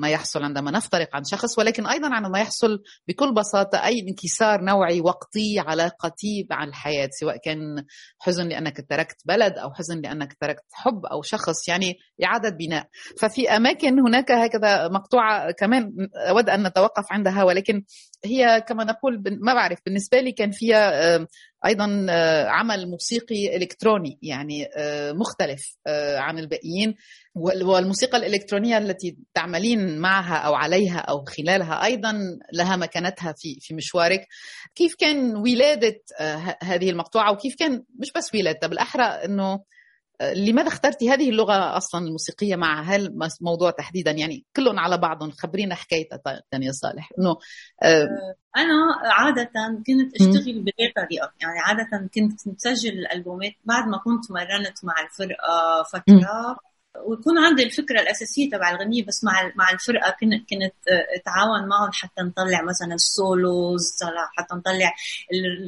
ما 0.00 0.08
يحصل 0.08 0.42
عندما 0.42 0.70
نفترق 0.70 1.08
عن 1.16 1.24
شخص 1.24 1.58
ولكن 1.58 1.86
أيضا 1.86 2.14
عن 2.14 2.30
ما 2.30 2.38
يحصل 2.40 2.82
بكل 3.08 3.34
بساطة 3.34 3.84
أي 3.84 4.00
انكسار 4.08 4.60
نوعي 4.64 5.00
وقتي 5.00 5.58
على 5.58 5.90
قتيب 5.98 6.46
عن 6.50 6.68
الحياة 6.68 7.08
سواء 7.20 7.36
كان 7.44 7.84
حزن 8.18 8.48
لأنك 8.48 8.86
تركت 8.90 9.16
بلد 9.24 9.58
أو 9.58 9.72
حزن 9.72 10.00
لأنك 10.00 10.36
تركت 10.40 10.64
حب 10.72 11.06
أو 11.06 11.22
شخص 11.22 11.68
يعني 11.68 11.94
إعادة 12.24 12.50
بناء. 12.50 12.86
ففي 13.20 13.50
أماكن 13.50 14.00
هناك 14.00 14.30
هكذا 14.30 14.88
مقطوعة 14.88 15.50
كمان 15.50 15.92
أود 16.28 16.50
أن 16.50 16.66
نتوقف 16.66 17.04
عندها 17.10 17.44
ولكن 17.44 17.84
هي 18.24 18.64
كما 18.68 18.84
نقول 18.84 19.22
ما 19.40 19.54
بعرف 19.54 19.78
بالنسبة 19.86 20.20
لي 20.20 20.32
كان 20.32 20.50
فيها 20.50 21.18
أيضا 21.66 22.06
آه، 22.10 22.46
عمل 22.48 22.90
موسيقي 22.90 23.56
إلكتروني 23.56 24.18
يعني 24.22 24.66
آه، 24.76 25.12
مختلف 25.12 25.76
آه، 25.86 26.18
عن 26.18 26.38
الباقيين. 26.38 26.94
وال- 27.34 27.62
والموسيقى 27.62 28.16
الإلكترونية 28.18 28.78
التي 28.78 29.16
تعملين 29.34 29.98
معها 29.98 30.34
أو 30.36 30.54
عليها 30.54 30.98
أو 30.98 31.24
خلالها 31.24 31.84
أيضا 31.84 32.14
لها 32.52 32.76
مكانتها 32.76 33.34
في 33.36 33.56
في 33.60 33.74
مشوارك. 33.74 34.26
كيف 34.74 34.94
كان 34.98 35.36
ولادة 35.36 36.00
آه، 36.20 36.36
ه- 36.36 36.58
هذه 36.62 36.90
المقطوعة؟ 36.90 37.32
وكيف 37.32 37.54
كان 37.58 37.82
مش 38.00 38.12
بس 38.16 38.34
ولادتها 38.34 38.66
بالأحرى 38.66 39.04
أنه 39.04 39.52
آه، 39.52 39.64
لماذا 40.22 40.68
اخترتي 40.68 41.10
هذه 41.10 41.30
اللغة 41.30 41.76
أصلا 41.76 42.06
الموسيقية 42.06 42.56
مع 42.56 42.82
هالموضوع 42.82 43.70
تحديدا؟ 43.70 44.10
يعني 44.10 44.44
كلهم 44.56 44.78
على 44.78 44.98
بعضهم 44.98 45.30
خبرينا 45.30 45.74
حكايتها 45.74 46.42
تانية 46.50 46.70
صالح. 46.70 47.10
أنه 47.18 47.30
آه، 47.82 48.06
أنا 48.56 48.74
عاده 49.04 49.50
كنت 49.86 50.14
أشتغل 50.14 50.60
بغير 50.60 50.92
طريقة. 50.96 51.32
يعني 51.40 51.58
عاده 51.64 52.08
كنت 52.14 52.48
مسجل 52.48 52.92
الألبومات 52.92 53.52
بعد 53.64 53.88
ما 53.88 53.98
كنت 53.98 54.30
مرنت 54.30 54.84
مع 54.84 54.94
الفرقة 55.04 55.82
فترة. 55.92 56.56
ويكون 57.06 57.38
عندي 57.38 57.62
الفكرة 57.62 58.00
الأساسية 58.00 58.50
تبع 58.50 58.70
الغنية 58.70 59.04
بس 59.04 59.24
مع 59.24 59.52
مع 59.56 59.70
الفرقة 59.70 60.10
كنت 60.20 60.50
كنت 60.50 60.74
أتعاون 61.16 61.68
معهم 61.68 61.90
حتى 61.92 62.22
نطلع 62.22 62.62
مثلا 62.62 62.94
السولوز 62.94 63.98
حتى 64.36 64.54
نطلع 64.54 64.94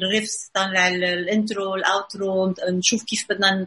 ال 0.02 0.10
riffs 0.10 0.50
نطلع 0.56 0.88
ال 0.88 1.03
intro 1.03 1.74
ال 1.74 1.88
outro 1.88 2.54
نشوف 2.70 3.04
كيف 3.04 3.26
بدنا 3.30 3.66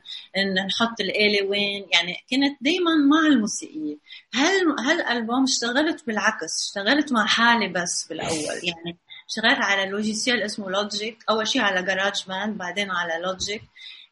نحط 0.68 1.00
الآلة 1.02 1.48
وين. 1.50 1.86
يعني 1.94 2.14
كنت 2.30 2.58
دائما 2.62 2.96
مع 2.96 3.28
الموسيقية. 3.28 3.98
هل 4.34 4.80
هالالبوم 4.80 5.44
اشتغلت 5.44 6.08
بالعكس؟ 6.08 6.68
اشتغلت 6.68 7.12
مع 7.12 7.26
حالي 7.26 7.68
بس 7.68 8.08
بالأول. 8.10 8.60
يعني 8.64 8.98
اشتغلت 9.30 9.60
على 9.60 9.90
logiciel 9.92 10.44
اسمه 10.44 10.70
Logic 10.70 11.18
أول 11.30 11.48
شيء 11.48 11.62
على 11.62 11.84
GarageBand 11.84 12.58
بعدين 12.58 12.92
على 12.92 13.24
Logic 13.24 13.62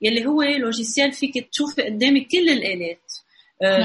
يلي 0.02 0.26
هو 0.26 0.42
logiciel 0.42 1.12
فيك 1.12 1.50
تشوفي 1.52 1.82
قدامك 1.82 2.28
كل 2.32 2.50
الآلات. 2.50 2.98
آه،. 2.98 3.07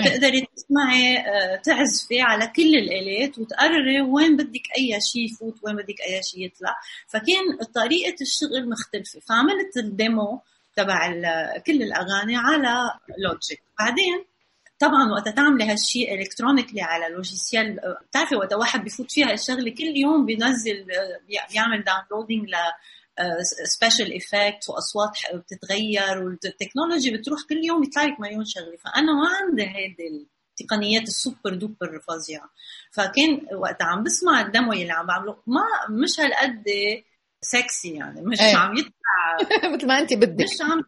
تقدري 0.04 0.46
تسمعي 0.56 1.18
آه، 1.18 1.56
تعزفي 1.56 2.20
على 2.20 2.46
كل 2.46 2.74
الآلات 2.74 3.38
وتقرري 3.38 4.00
وين 4.00 4.37
بدك 4.37 4.62
أي 4.78 4.98
شيء 5.12 5.24
يفوت 5.24 5.54
وين 5.62 5.76
بدك 5.76 6.00
أي 6.08 6.22
شيء 6.22 6.46
يطلع. 6.46 6.76
فكان 7.08 7.66
طريقة 7.74 8.16
الشغل 8.20 8.68
مختلفة. 8.68 9.20
فعملت 9.20 9.76
ال 9.76 9.89
demo 9.89 10.40
تبع 10.76 11.08
كل 11.66 11.82
الأغاني 11.82 12.37
على 12.37 12.90
Logic 13.18 13.62
بعدين 13.78 14.24
طبعا 14.78 15.12
وقت 15.12 15.28
تعملي 15.28 15.64
هالشيء 15.64 16.14
electronically 16.14 16.83
على 16.82 17.14
logiciel 17.14 17.81
آه، 17.80 17.98
بتعرفي 18.11 18.37
وقت 18.37 18.52
واحد 18.52 18.85
بفوت 18.85 19.12
فيها 19.12 19.32
الشغله 19.32 19.70
كل 19.70 19.96
يوم 19.96 20.26
بينزل 20.26 20.90
آه، 20.90 21.20
بي- 21.28 21.52
بيعمل 21.52 21.85
downloading 21.85 22.48
special 23.64 24.16
effect 24.16 24.68
وأصوات 24.68 25.11
بتتغير 25.35 26.25
وال 26.24 26.39
technology 26.39 27.11
بتروح 27.11 27.40
كل 27.48 27.64
يوم 27.64 27.85
يطلع 27.85 28.03
لك 28.03 28.20
مليون 28.20 28.44
شغلة. 28.44 28.77
فأنا 28.77 29.12
ما 29.12 29.29
عندي 29.40 29.62
هيدي 29.62 30.29
التقنيات 30.61 31.03
ال 31.02 31.11
super 31.11 31.55
duper 31.55 32.00
فظيعة. 32.09 32.51
فكان 32.90 33.57
وقت 33.57 33.83
عم 33.83 34.03
بسمع 34.03 34.40
ال 34.40 34.47
demo 34.47 34.72
اللي 34.72 34.92
عم 34.92 35.07
بعمله. 35.07 35.37
ما 35.46 35.62
مش 35.90 36.20
هالقد 36.20 36.64
سكسي 37.40 37.94
يعني. 37.94 38.22
مش 38.22 38.40
إيه. 38.40 38.57
عم 38.57 38.77
يطلع. 38.77 38.92
مثل 39.75 39.87
ما 39.87 39.98
انت 39.98 40.12
بدك. 40.14 40.44
مش 40.44 40.61
عم 40.61 40.83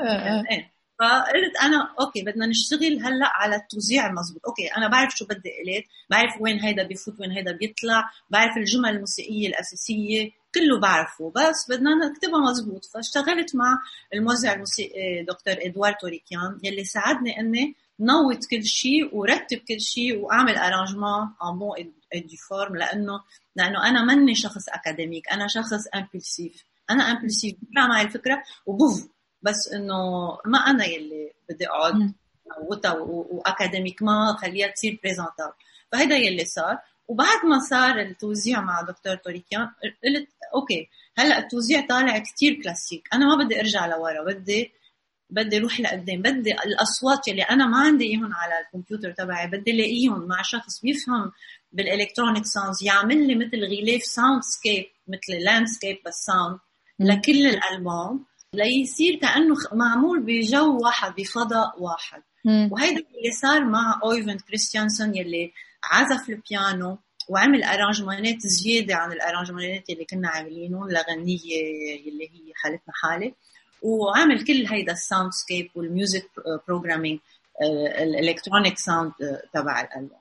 آه. 0.00 0.42
إيه. 0.50 0.74
فقلت 1.00 1.56
أنا 1.62 1.94
okay 2.00 2.22
بدنا 2.22 2.46
نشتغل 2.46 3.00
هلأ 3.02 3.26
على 3.34 3.56
التوزيع 3.56 4.06
المضبوط 4.06 4.46
okay 4.46 4.66
أنا 4.76 4.88
بعرف 4.88 5.14
شو 5.16 5.26
بدي 5.26 5.50
الات 5.62 5.84
بعرف 6.10 6.40
وين 6.40 6.60
هيدا 6.60 6.82
بيفوت 6.82 7.20
وين 7.20 7.30
هيدا 7.30 7.52
بيطلع. 7.52 8.10
بعرف 8.30 8.56
الجمل 8.56 8.88
الموسيقية 8.90 9.48
الأساسية. 9.48 10.30
كله 10.54 10.80
بعرفه 10.80 11.32
بس 11.36 11.66
بدنا 11.70 11.90
نكتبها 11.94 12.40
مضبوط 12.40 12.84
فاشتغلت 12.84 13.56
مع 13.56 13.78
الموزع 14.14 14.52
الموسيقي 14.52 15.24
دكتور 15.28 15.54
ادوار 15.58 15.92
توريكيان 15.92 16.60
يلي 16.62 16.84
ساعدني 16.84 17.40
إني 17.40 17.74
نوت 18.00 18.46
كل 18.50 18.64
شيء 18.64 19.16
ورتب 19.16 19.58
كل 19.58 19.80
شيء 19.80 20.18
وأعمل 20.18 20.56
arrangement 20.56 21.22
en 21.42 21.58
bonne 21.58 21.92
et 22.14 22.23
due 22.23 22.36
forme 22.48 22.76
لأنه 22.76 23.20
لأنه 23.56 23.88
أنا 23.88 24.04
ماني 24.04 24.34
شخص 24.34 24.68
académique 24.68 25.28
أنا 25.32 25.46
شخص 25.48 25.86
impulsif 25.94 26.64
أنا 26.90 27.10
impulsif 27.10 27.54
بطلع 27.62 27.86
معي 27.86 28.02
الفكرة 28.02 28.42
وبوف. 28.66 29.08
بس 29.42 29.68
إنه 29.72 29.94
ما 30.46 30.58
أنا 30.58 30.84
يلي 30.84 31.32
بدي 31.48 31.68
أقعد 31.68 31.94
مم. 31.94 32.14
وتا 32.68 32.90
و 32.92 33.02
académique 33.02 34.02
ما 34.02 34.36
خليها 34.40 34.68
تصير 34.68 35.00
presentable 35.02 35.52
فهيدا 35.92 36.16
يلي 36.16 36.44
صار. 36.44 36.78
وبعد 37.08 37.46
ما 37.46 37.58
صار 37.58 38.00
التوزيع 38.00 38.60
مع 38.60 38.82
دكتور 38.82 39.16
توريكيان 39.16 39.62
قلت 40.04 40.28
okay 40.54 40.88
هلأ 41.18 41.38
التوزيع 41.38 41.86
طالع 41.86 42.18
كتير 42.18 42.62
كلاسيك 42.62 43.08
أنا 43.12 43.26
ما 43.26 43.44
بدي 43.44 43.60
أرجع 43.60 43.86
لورا 43.86 44.24
بدي 44.24 44.72
بدي 45.30 45.56
أروح 45.58 45.80
لقدام 45.80 46.22
بدي 46.22 46.52
الأصوات 46.52 47.28
يلي 47.28 47.42
أنا 47.42 47.66
ما 47.66 47.78
عندي 47.78 48.04
اياهم 48.04 48.34
على 48.34 48.54
الكمبيوتر 48.60 49.10
تبعي 49.10 49.46
بدي 49.46 49.70
الاقيهم 49.70 50.28
مع 50.28 50.42
شخص 50.42 50.80
بيفهم 50.82 51.32
بال 51.72 51.84
electronic 51.84 52.44
sounds 52.46 52.84
يعمل 52.84 53.26
لي 53.28 53.34
مثل 53.34 53.64
غلاف 53.64 54.02
soundscape 54.02 54.84
مثل 55.08 55.44
landscape 55.44 55.96
بس 56.06 56.14
sound. 56.14 56.58
لكل 57.00 57.46
الألبوم 57.46 58.24
ليصير 58.54 59.18
كأنه 59.18 59.54
معمول 59.72 60.20
بجو 60.20 60.78
واحد 60.84 61.14
بفضاء 61.14 61.82
واحد. 61.82 62.22
وهيدا 62.72 63.00
اللي 63.00 63.30
صار 63.42 63.64
مع 63.64 64.00
اويفن 64.04 64.38
كريستيانسون 64.38 65.14
يلي 65.16 65.52
عزف 65.90 66.28
البيانو 66.28 66.98
وعمل 67.28 67.64
ارانجمانات 67.64 68.46
زيادة 68.46 68.94
عن 68.94 69.12
الارانجمانات 69.12 69.90
اللي 69.90 70.04
كنا 70.04 70.28
عاملينهم 70.28 70.90
لغنيه 70.90 71.38
يلي 72.06 72.24
هي 72.24 72.52
حالتنا 72.54 72.94
حاله 72.94 73.32
وعمل 73.82 74.44
كل 74.44 74.66
هيدا 74.66 74.92
ال 74.92 75.32
soundscape 75.32 75.70
وال 75.74 75.90
music 75.90 76.30
programming 76.68 77.18
ال 77.98 78.05
electronic 78.05 78.78
sound 78.78 79.12
تبع 79.52 79.80
الألبوم. 79.80 80.18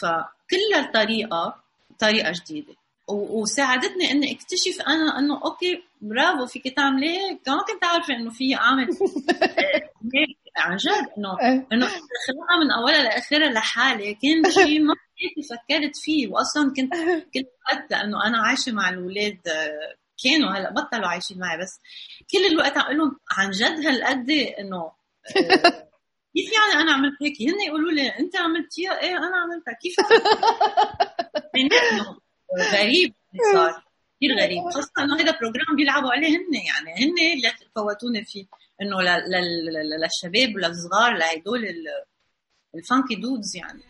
فكل 0.00 0.74
الطريقة 0.78 1.56
طريقة 1.98 2.32
جديدة. 2.32 2.74
وساعدتني 3.08 4.10
إني 4.10 4.32
أكتشف 4.32 4.80
أنا 4.86 5.18
إنه 5.18 5.40
okay 5.44 5.82
برافو 6.00 6.46
فيك 6.46 6.76
تعملي 6.76 7.08
هيك. 7.08 7.48
ما 7.48 7.62
كنت 7.72 7.84
عارفة 7.84 8.14
إنه 8.16 8.30
في 8.30 8.56
اعمل 8.56 8.88
عن 10.56 10.76
جد 10.76 11.08
إنه 11.18 11.40
إيه. 11.40 11.66
إنه 11.72 11.86
خلقها 11.86 12.64
من 12.64 12.70
أولها 12.70 13.02
لآخرها 13.02 13.50
لحالي 13.50 14.14
كان 14.14 14.50
شيء 14.64 14.80
ما 14.80 14.94
هيك 14.94 15.46
فكرت 15.46 15.96
فيه 15.96 16.28
واصلا 16.28 16.72
كنت 16.76 16.92
كل 17.34 17.44
وقت 17.72 17.90
لأنه 17.90 18.26
أنا 18.26 18.38
عايشة 18.38 18.72
مع 18.72 18.88
الأولاد 18.88 19.38
كانوا 20.24 20.50
هلأ 20.50 20.72
بطلوا 20.72 21.08
عايشين 21.08 21.38
معي 21.38 21.58
بس 21.58 21.80
كل 22.32 22.46
الوقت 22.52 22.76
عم 22.76 22.84
أقول 22.84 22.98
لهم 22.98 23.20
عن 23.30 23.50
جد 23.50 23.86
هالقد 23.86 24.30
إنه 24.30 24.92
كيف 26.34 26.52
يعني 26.52 26.82
أنا 26.82 26.92
عملت 26.92 27.22
هيك؟ 27.22 27.42
هن 27.42 27.66
يقولوا 27.66 27.92
لي 27.92 28.08
أنت 28.08 28.36
عملتيها؟ 28.36 29.00
إيه 29.00 29.16
أنا 29.16 29.36
عملتها 29.36 29.74
كيف؟ 29.82 29.96
يعني 31.54 31.68
غريب 32.72 33.14
اللي 33.32 33.52
صار 33.52 33.83
كثير 34.26 34.44
غريب 34.44 34.62
خاصة 34.74 34.90
انه 34.98 35.16
هذا 35.20 35.38
program 35.38 35.76
بيلعبوا 35.76 36.10
عليه 36.12 36.28
هن 36.28 36.54
يعني 36.54 36.90
هن 37.04 37.14
اللي 37.36 37.52
فوتوني 37.74 38.24
فيه 38.24 38.46
انه 38.82 38.96
للشباب 39.02 40.54
وللصغار 40.54 41.12
لهدول 41.18 41.64
ال- 41.64 42.04
الفانكي 42.74 43.14
دودز 43.14 43.56
يعني 43.56 43.82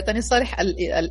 تانيا 0.00 0.20
صالح. 0.20 0.56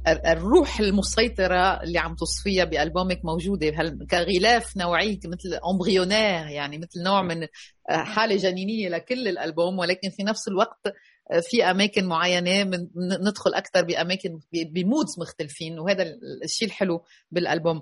الروح 0.07 0.79
المسيطرة 0.79 1.83
اللي 1.83 1.99
عم 1.99 2.15
تصفيها 2.15 2.63
بألبومك 2.63 3.25
موجودة 3.25 3.71
كغلاف 4.11 4.77
نوعي 4.77 5.19
مثل 5.25 5.59
embryonnaire 5.73 6.47
يعني 6.47 6.77
مثل 6.77 7.03
نوع 7.03 7.21
من 7.21 7.47
حالة 7.91 8.35
جنينية 8.35 8.89
لكل 8.89 9.27
الألبوم 9.27 9.79
ولكن 9.79 10.09
في 10.09 10.23
نفس 10.23 10.47
الوقت 10.47 10.93
في 11.41 11.63
أماكن 11.71 12.05
معينة 12.05 12.63
من 12.63 12.87
ندخل 13.27 13.53
أكثر 13.53 13.83
بأماكن 13.83 14.39
ب 14.53 14.64
moods 14.64 15.19
مختلفين 15.19 15.79
وهذا 15.79 16.03
الشيء 16.43 16.67
الحلو 16.67 17.03
بالألبوم. 17.31 17.81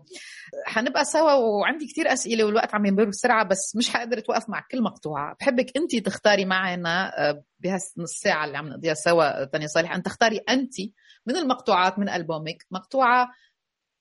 حنبقى 0.65 1.05
سوا 1.05 1.33
وعندي 1.33 1.87
كثير 1.87 2.13
أسئلة 2.13 2.43
والوقت 2.43 2.75
عم 2.75 2.85
يمر 2.85 3.05
بسرعة 3.05 3.45
بس 3.45 3.75
مش 3.75 3.89
حقدر 3.89 4.17
أتوقف 4.17 4.49
مع 4.49 4.63
كل 4.71 4.81
مقطوعة. 4.81 5.35
بحبك 5.39 5.77
انت 5.77 5.95
تختاري 6.05 6.45
معنا 6.45 7.29
آه، 7.29 7.43
بهالنص 7.59 8.11
ساعة 8.23 8.45
اللي 8.45 8.57
عم 8.57 8.67
نقضيها 8.67 8.93
سوا 8.93 9.45
تانيا 9.45 9.67
صالح 9.67 9.95
أن 9.95 10.03
تختاري 10.03 10.37
انت 10.37 10.73
من 11.25 11.35
المقطوعات 11.35 11.99
من 11.99 12.09
ألبومك 12.09 12.65
مقطوعة 12.71 13.29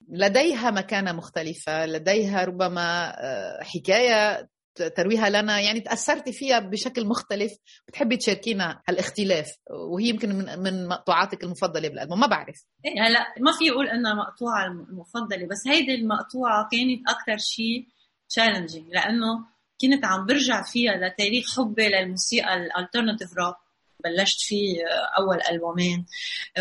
لديها 0.09 0.71
مكانة 0.71 1.13
مختلفة 1.13 1.87
لديها 1.87 2.45
ربما 2.45 3.15
آه، 3.25 3.63
حكاية 3.63 4.49
ترويها 4.83 5.29
لنا 5.31 5.61
يعني 5.61 5.81
تاثرتي 5.81 6.33
فيها 6.33 6.59
بشكل 6.59 7.07
مختلف. 7.07 7.53
بتحبي 7.89 8.17
تشاركينا 8.17 8.83
هالاختلاف 8.89 9.47
وهي 9.71 10.09
يمكن 10.09 10.29
من 10.35 10.59
من 10.59 10.89
مقطوعاتك 10.89 11.45
المفضلة 11.45 11.89
بالألبوم. 11.89 12.21
ما 12.21 12.27
بعرف. 12.27 12.65
إيه 12.85 13.03
هلأ 13.03 13.27
ما 13.41 13.53
في 13.59 13.71
أقول 13.71 13.89
إنها 13.89 14.15
مقطوعة 14.15 14.67
المفضلة 14.67 15.47
بس 15.47 15.67
هيدي 15.67 15.95
المقطوعة 15.95 16.69
كانت 16.73 17.09
أكثر 17.09 17.37
شيء 17.39 17.87
challenging 18.29 18.87
لأنه 18.95 19.47
كنت 19.81 20.05
عم 20.05 20.27
برجع 20.27 20.63
فيها 20.63 20.93
لتاريخ 20.93 21.57
حبي 21.57 21.89
للموسيقى 21.89 22.55
ال 22.57 22.63
alternative 22.63 23.31
rock 23.39 23.57
بلشت 24.05 24.41
فيه 24.41 24.77
أول 25.19 25.39
ألبومين. 25.51 26.07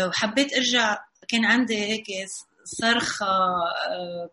وحبيت 0.08 0.52
أرجع 0.52 0.98
كان 1.28 1.44
عندي 1.44 1.76
هيك 1.76 2.06
صرخة 2.68 3.26
آه، 3.26 4.30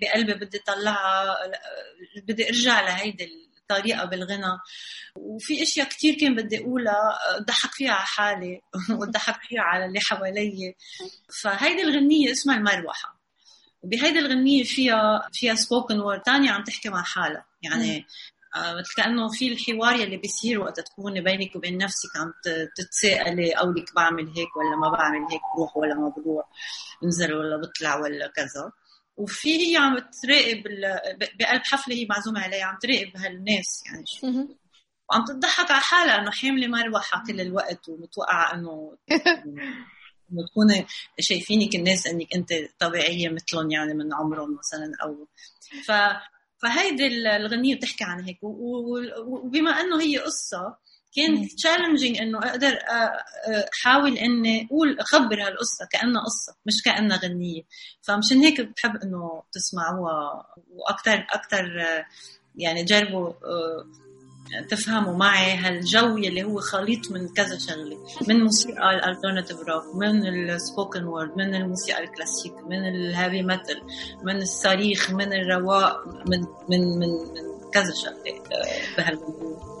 بقلبي 0.00 0.34
بدي 0.34 0.58
طلعها 0.58 1.36
بدي 2.22 2.48
ارجع 2.48 2.80
لهيدي 2.80 3.50
الطريقة 3.60 4.04
بالغنى. 4.04 4.58
وفي 5.16 5.62
أشياء 5.62 5.88
كثير 5.88 6.14
كان 6.14 6.34
بدي 6.34 6.58
أقولها 6.58 7.18
ضحك 7.48 7.70
فيها 7.70 7.92
على 7.92 8.06
حالي 8.06 8.60
وضحك 9.00 9.42
فيها 9.42 9.62
على 9.62 9.84
اللي 9.84 10.00
حوالي 10.00 10.74
فهيدي 11.42 11.82
الغنية 11.82 12.32
اسمها 12.32 12.56
المروحة. 12.56 13.20
وبهيدي 13.82 14.18
الغنية 14.18 14.64
فيها 14.64 15.28
فيها 15.32 15.54
سبوكن 15.54 16.00
وورد 16.00 16.22
ثانية 16.22 16.50
عم 16.50 16.64
تحكي 16.64 16.88
مع 16.88 17.02
حالها 17.02 17.46
يعني 17.62 17.96
آه، 17.96 18.04
مثل 18.56 18.94
كأنه 18.96 19.28
في 19.28 19.52
الحوار 19.52 19.94
يلي 19.94 20.16
بيصير 20.16 20.60
وقت 20.60 20.80
تكوني 20.80 21.20
بينك 21.20 21.56
وبين 21.56 21.78
نفسك 21.78 22.16
عم 22.16 22.32
تتساءلي 22.76 23.54
قولك 23.54 23.94
بعمل 23.96 24.28
هيك 24.36 24.56
ولا 24.56 24.76
ما 24.76 24.96
بعمل 24.96 25.26
هيك 25.32 25.40
بروح 25.56 25.76
ولا 25.76 25.94
ما 25.94 26.08
بروح 26.08 26.44
بنزل 27.02 27.34
ولا 27.34 27.56
بطلع 27.56 27.96
ولا 27.96 28.26
كذا. 28.28 28.72
وفي 29.16 29.72
هي 29.72 29.76
عم 29.76 29.98
تراقب 29.98 30.62
بقلب 31.38 31.62
حفلة 31.64 31.94
هي 31.94 32.06
معزومة 32.10 32.40
عليها 32.40 32.64
عم 32.64 32.78
تراقب 32.82 33.16
هالناس 33.16 33.82
يعني 33.86 34.04
شو. 34.06 34.26
وعم 35.10 35.24
تضحك 35.24 35.70
على 35.70 35.80
حالها 35.80 36.18
إنه 36.22 36.30
حاملة 36.30 36.66
مروحه 36.66 37.22
كل 37.26 37.40
الوقت 37.40 37.88
ومتوقعة 37.88 38.54
إنه 38.54 38.96
إنه 40.32 40.46
تكوني 40.50 40.86
شايفينك 41.20 41.74
الناس 41.74 42.06
إنك 42.06 42.34
أنت 42.34 42.52
طبيعية 42.78 43.28
مثلهم 43.28 43.70
يعني 43.70 43.94
من 43.94 44.14
عمرهم 44.14 44.58
مثلا 44.58 44.92
أو 45.02 45.28
ف 45.84 45.92
فهيدي 46.62 47.06
الغنية 47.36 47.76
بتحكي 47.76 48.04
عن 48.04 48.24
هيك. 48.24 48.38
وبما 48.42 49.70
إنه 49.70 50.02
هي 50.02 50.18
قصة 50.18 50.76
كان 51.16 51.48
challenging 51.56 52.18
إنه 52.18 52.38
أقدر 52.38 52.78
أحاول 53.74 54.18
إني 54.18 54.66
أقول 54.66 54.98
أخبر 55.00 55.42
هالقصة 55.46 55.86
كأنها 55.92 56.22
قصة 56.22 56.56
مش 56.66 56.82
كأنها 56.84 57.16
غنية. 57.16 57.62
فمشان 58.02 58.38
هيك 58.40 58.60
بحب 58.60 58.96
إنه 58.96 59.42
تسمعوها 59.52 60.46
وأكثر 60.70 61.26
أكثر 61.30 61.64
يعني 62.56 62.84
جربوا 62.84 63.32
تفهموا 64.68 65.16
معي 65.16 65.56
هالجو 65.56 66.16
يلي 66.16 66.42
هو 66.44 66.60
خليط 66.60 67.10
من 67.10 67.28
كذا 67.28 67.58
شغلة. 67.58 67.98
من 68.28 68.40
موسيقى 68.40 68.90
ال 68.94 68.99
alternative 68.99 69.56
rock 69.68 69.94
من 69.94 70.26
ال 70.26 70.37
spoken 70.37 71.04
word 71.04 71.36
من 71.36 71.54
الموسيقى 71.54 72.04
الكلاسيك 72.04 72.54
من 72.66 72.88
ال 72.88 72.97
heavy 72.97 73.42
metal 73.42 73.82
من 74.22 74.36
الصريخ 74.36 75.10
من 75.10 75.32
الرواق 75.32 76.06
من 76.26 76.40
من 76.68 76.98
من, 76.98 77.08
من 77.08 77.70
كذا 77.72 77.92
شغلة 77.94 78.42
بهالموضوع 78.98 79.80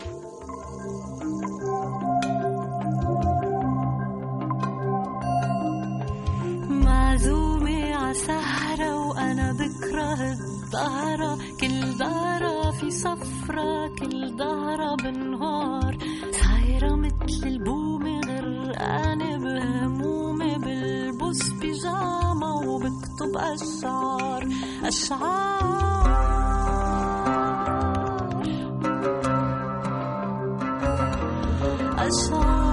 معزومة 6.68 7.94
عسهرة 7.94 9.08
وأنا 9.08 9.52
بكره 9.52 10.49
الظهرة 10.70 11.38
كل 11.60 11.82
ظهرة 11.98 12.70
في 12.70 12.90
صفرة 12.90 13.88
كل 13.98 14.36
ظهرة 14.38 14.96
بالنهار 15.02 15.98
صايرة 16.30 16.94
مثل 16.94 17.46
البومة 17.46 18.20
غرقانة 18.20 19.36
بهمومي 19.36 20.54
بلبس 20.58 21.50
بيجامة 21.50 22.54
وبكتب 22.54 23.36
أشعار. 23.36 24.48
أشعار. 24.84 26.10
أشعار. 31.98 32.69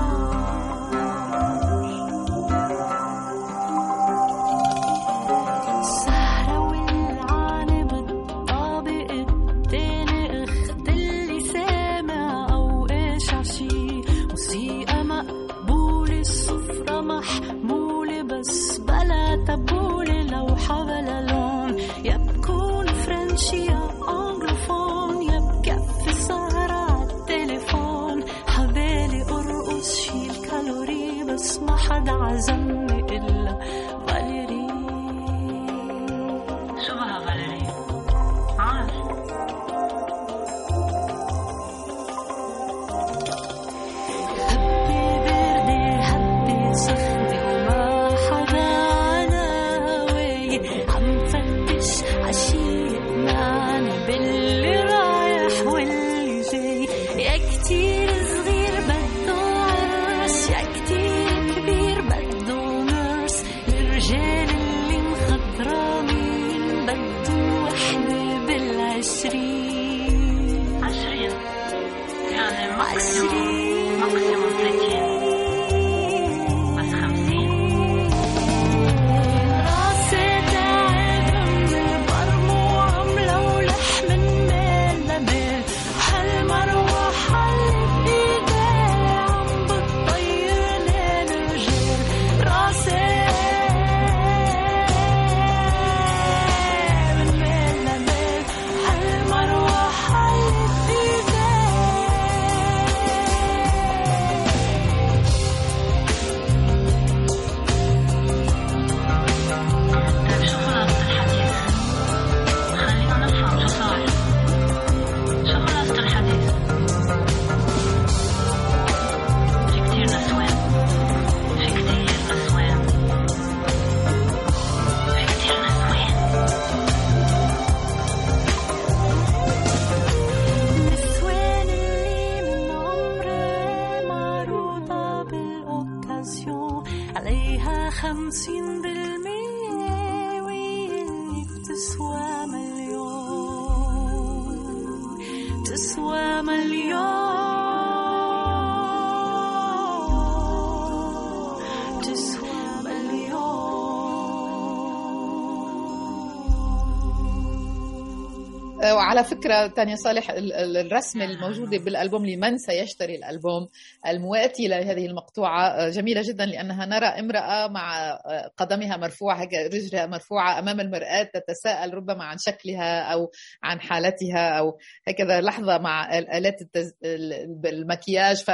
تانيا 159.78 159.96
صالح 159.96 160.30
ال- 160.30 160.54
ال- 160.54 160.78
الرسمة 160.78 161.26
الموجودة 161.26 161.78
بالألبوم 161.78 162.26
لمن 162.26 162.58
سيشتري 162.58 163.16
الألبوم؟ 163.16 163.68
المواتي 164.08 164.68
لهذه 164.68 165.06
المقطوعة 165.06 165.68
آه، 165.70 165.90
جميلة 165.90 166.22
جدا 166.22 166.46
لأنها 166.46 166.86
نرى 166.86 167.06
امرأة 167.06 167.68
مع 167.68 168.10
آه، 168.10 168.52
قدمها 168.58 168.98
مرفوعة 168.98 169.48
رجلها 169.74 170.06
مرفوعة 170.06 170.60
أمام 170.60 170.80
المرآة 170.80 171.24
تتساءل 171.34 171.94
ربما 171.94 172.24
عن 172.24 172.38
شكلها 172.40 173.02
أو 173.14 173.32
عن 173.64 173.82
حالتها 173.82 174.50
أو 174.60 174.78
هكذا 175.08 175.42
لحظة 175.42 175.78
مع 175.78 176.18
آلات 176.18 176.62
التز... 176.62 176.94
ال- 177.04 177.66
المكياج. 177.68 178.44
ف 178.44 178.52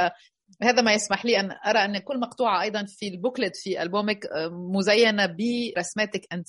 هذا 0.62 0.82
ما 0.82 0.92
يسمح 0.94 1.24
لي 1.24 1.40
أن 1.40 1.50
أرى 1.66 1.78
أن 1.84 1.98
كل 1.98 2.20
مقطوعة 2.20 2.62
أيضا 2.62 2.84
في 2.88 3.08
البوكلت 3.08 3.56
في 3.56 3.82
ألبومك 3.82 4.26
آه، 4.26 4.48
مزينة 4.76 5.26
برسماتك 5.26 6.26
انت. 6.32 6.48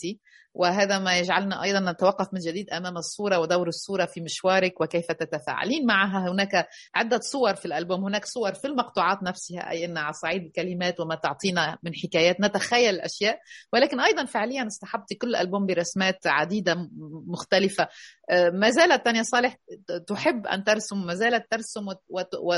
وهذا 0.55 0.99
ما 0.99 1.19
يجعلنا 1.19 1.63
أيضا 1.63 1.91
نتوقف 1.91 2.33
من 2.33 2.39
جديد 2.39 2.69
أمام 2.69 2.97
الصورة 2.97 3.39
ودور 3.39 3.67
الصورة 3.67 4.05
في 4.05 4.21
مشوارك 4.21 4.81
وكيف 4.81 5.11
تتفاعلين 5.11 5.85
معها. 5.85 6.31
هناك 6.31 6.67
عدة 6.95 7.19
صور 7.19 7.55
في 7.55 7.65
الألبوم 7.65 8.05
هناك 8.05 8.25
صور 8.25 8.53
في 8.53 8.67
المقطوعات 8.67 9.23
نفسها 9.23 9.69
أي 9.69 9.85
أن 9.85 9.97
على 9.97 10.13
صعيد 10.13 10.43
الكلمات 10.43 10.99
وما 10.99 11.15
تعطينا 11.15 11.77
من 11.83 11.95
حكايات 11.95 12.41
نتخيل 12.41 12.95
الاشياء 12.95 13.39
ولكن 13.73 13.99
أيضا 13.99 14.25
فعليا 14.25 14.67
اصطحبت 14.67 15.13
كل 15.13 15.29
الالبوم 15.29 15.65
برسمات 15.65 16.27
عديدة 16.27 16.89
مختلفة. 17.27 17.87
آه، 18.29 18.49
ما 18.49 18.69
زالت 18.69 19.05
تانيا 19.05 19.23
صالح 19.23 19.57
تحب 20.07 20.47
أن 20.47 20.63
ترسم؟ 20.63 21.05
ما 21.05 21.15
زالت 21.15 21.51
ترسم 21.51 21.85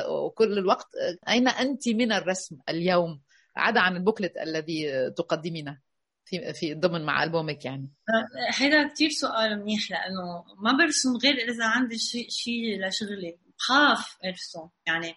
وكل 0.10 0.58
الوقت؟ 0.58 0.88
أين 1.30 1.48
أنت 1.48 1.90
من 1.90 2.12
الرسم 2.12 2.58
اليوم؟ 2.70 3.22
عدا 3.56 3.80
عن 3.80 3.96
البوكلت 3.96 4.38
الذي 4.38 5.12
تقدمينه. 5.18 5.87
في 6.30 6.54
في 6.54 6.74
ضمن 6.74 7.06
مع 7.06 7.24
ألبومك 7.24 7.66
يعني؟ 7.66 7.90
هيدا 8.54 8.88
كتير 8.88 9.10
سؤال 9.10 9.60
منيح 9.60 9.92
لأنه 9.92 10.44
ما 10.64 10.78
برسم 10.78 11.18
غير 11.24 11.34
إذا 11.34 11.66
عندي 11.66 11.98
شيء 11.98 12.30
شيء 12.30 12.88
لشغلي. 12.88 13.38
بخاف 13.58 14.18
أرسم 14.26 14.70
يعني. 14.88 15.16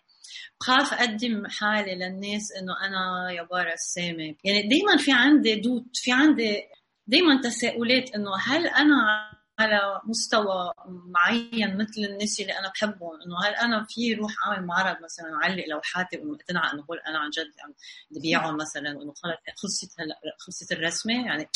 بخاف 0.61 0.93
أقدم 0.93 1.47
حالي 1.47 1.95
للناس 1.95 2.53
إنه 2.53 2.87
أنا 2.87 3.31
يا 3.31 3.43
بارا 3.43 3.73
السامك 3.73 4.37
يعني 4.45 4.69
دايما 4.69 4.97
في 4.97 5.13
عندي 5.13 5.55
دوت 5.55 5.85
في 5.95 6.13
عندي 6.13 6.63
دايما 7.07 7.41
تساؤلات 7.41 8.15
إنه 8.15 8.31
هل 8.37 8.67
أنا 8.67 9.31
على 9.61 10.01
مستوى 10.05 10.73
معين 10.87 11.77
مثل 11.79 12.01
الناس 12.11 12.41
اللي 12.41 12.59
أنا 12.59 12.69
بحبهم. 12.75 13.11
إنه 13.27 13.37
هل 13.49 13.55
أنا 13.55 13.87
في 13.89 14.15
روح 14.15 14.33
أعمل 14.47 14.67
معرض 14.67 14.97
مثلا 15.05 15.35
أعلق 15.43 15.65
لوحاتي 15.69 16.17
وأنه 16.19 16.35
اقتنع 16.35 16.73
إنه 16.73 16.85
هول 16.91 16.99
أنا 16.99 17.19
عن 17.19 17.31
جد 17.31 17.53
عم 17.65 17.75
بدي 18.11 18.21
بيعهم 18.21 18.57
مثلا 18.57 18.99
وإنه 18.99 19.13
خلص 19.13 19.37
خلصت 19.57 20.01
هلا 20.01 20.15
خلصت 20.39 20.73
الرسمة؟ 20.73 21.27
يعني 21.27 21.49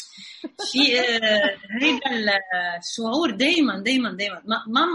في 0.72 1.00
آه، 1.00 1.56
هيدا 1.82 2.38
الشعور 2.78 3.30
دائما 3.30 3.82
دائما 3.82 4.12
دائما 4.16 4.42
ما 4.46 4.64
ما 4.66 4.86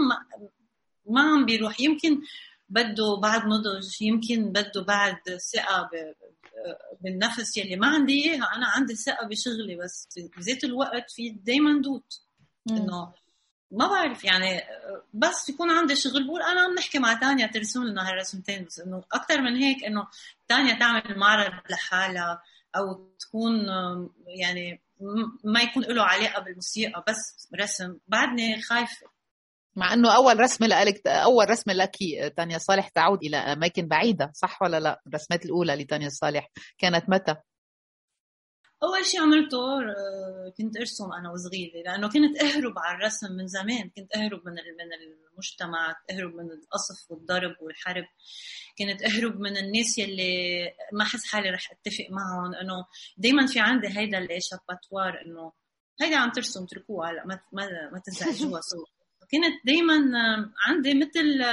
ما- 1.06 1.20
عم 1.20 1.46
بيروح. 1.46 1.80
يمكن 1.80 2.20
بده 2.68 3.16
بعد 3.22 3.42
نضج 3.46 4.02
يمكن 4.02 4.52
بده 4.52 4.82
بعد 4.82 5.16
ثقة 5.54 5.90
بالنفس 7.00 7.56
يلي 7.56 7.76
ما 7.76 7.86
عندي 7.86 8.12
إياها. 8.24 8.56
أنا 8.56 8.66
عندي 8.66 8.94
ثقة 8.94 9.26
بشغلي 9.26 9.76
بس 9.76 10.08
بذات 10.36 10.64
الوقت 10.64 11.10
في 11.10 11.30
دائما 11.30 11.82
دوت. 11.82 12.20
إنه 12.70 13.12
ما 13.70 13.86
بعرف 13.86 14.24
يعني 14.24 14.60
بس 15.14 15.48
يكون 15.48 15.70
عندي 15.70 15.96
شغل 15.96 16.26
بقول 16.26 16.42
أنا 16.42 16.60
عم 16.60 16.74
نحكي 16.74 16.98
مع 16.98 17.14
تانيا 17.14 17.46
ترسم 17.46 17.84
لنا 17.84 18.08
هالرسمتين 18.08 18.64
بس 18.64 18.80
إنه 18.80 19.02
أكثر 19.12 19.40
من 19.40 19.56
هيك 19.56 19.84
إنه 19.84 20.06
تانيا 20.48 20.78
تعمل 20.78 21.18
معرض 21.18 21.52
لحالها 21.70 22.42
أو 22.76 23.10
تكون 23.18 23.52
يعني 24.26 24.80
ما 25.44 25.60
يكون 25.60 25.82
له 25.82 26.02
علاقة 26.02 26.42
بالموسيقى 26.42 27.04
بس 27.08 27.48
رسم. 27.60 27.98
بعدني 28.08 28.62
خايفة. 28.62 29.06
مع 29.76 29.92
إنه 29.92 30.16
أول 30.16 30.40
رسمة 30.40 30.66
لك 30.66 31.06
أول 31.06 31.50
رسمة 31.50 31.74
لك 31.74 31.96
تانيا 32.36 32.58
صالح 32.58 32.88
تعود 32.88 33.18
إلى 33.24 33.36
أماكن 33.36 33.88
بعيدة 33.88 34.30
صح 34.34 34.62
ولا 34.62 34.80
لا؟ 34.80 35.02
الرسمات 35.06 35.44
الأولى 35.44 35.74
لتانيا 35.74 36.08
صالح 36.08 36.48
كانت 36.78 37.08
متى؟ 37.08 37.36
أول 38.82 39.06
شيء 39.06 39.20
عملته 39.20 39.58
آه، 39.58 40.52
كنت 40.58 40.76
أرسم 40.76 41.12
أنا 41.12 41.30
وصغيرة 41.32 41.82
لأنه 41.84 42.08
كنت 42.08 42.42
أهرب 42.42 42.78
على 42.78 42.98
الرسم 42.98 43.32
من 43.32 43.46
زمان 43.46 43.90
كنت 43.96 44.16
أهرب 44.16 44.40
من 44.46 44.52
من 44.52 44.92
المجتمع 45.32 45.96
أهرب 46.10 46.34
من 46.34 46.50
القصف 46.50 47.10
والضرب 47.10 47.56
والحرب 47.60 48.04
كنت 48.78 49.02
أهرب 49.02 49.40
من 49.40 49.56
الناس 49.56 49.98
يلي 49.98 50.62
ما 50.92 51.02
احس 51.02 51.24
حالي 51.26 51.50
رح 51.50 51.70
أتفق 51.72 52.06
معهم 52.10 52.54
إنه 52.54 52.84
دائما 53.16 53.46
في 53.46 53.60
عندي 53.60 53.88
هيدا 53.88 54.18
الاشاباتوار 54.18 55.22
إنه 55.26 55.52
هيدا 56.00 56.16
عم 56.16 56.30
ترسم 56.30 56.64
اتركوها 56.64 57.10
هلأ 57.10 57.26
ما 57.26 57.40
ما 57.52 57.66
ما 57.92 58.02
تنزعجوها 58.06 58.60
سوا 58.60 58.86
كنت 59.20 59.66
دائما 59.66 60.00
عندي 60.66 60.94
مثل 60.94 61.44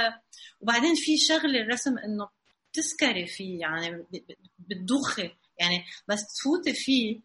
وبعدين 0.60 0.94
في 0.94 1.18
شغلة 1.18 1.60
الرسم 1.60 1.98
إنه 1.98 2.28
بتسكري 2.72 3.26
فيه 3.26 3.60
يعني 3.60 4.06
بتدوخي 4.58 5.30
يعني 5.58 5.84
بس 6.08 6.18
تفوتي 6.38 6.72
فيه 6.72 7.20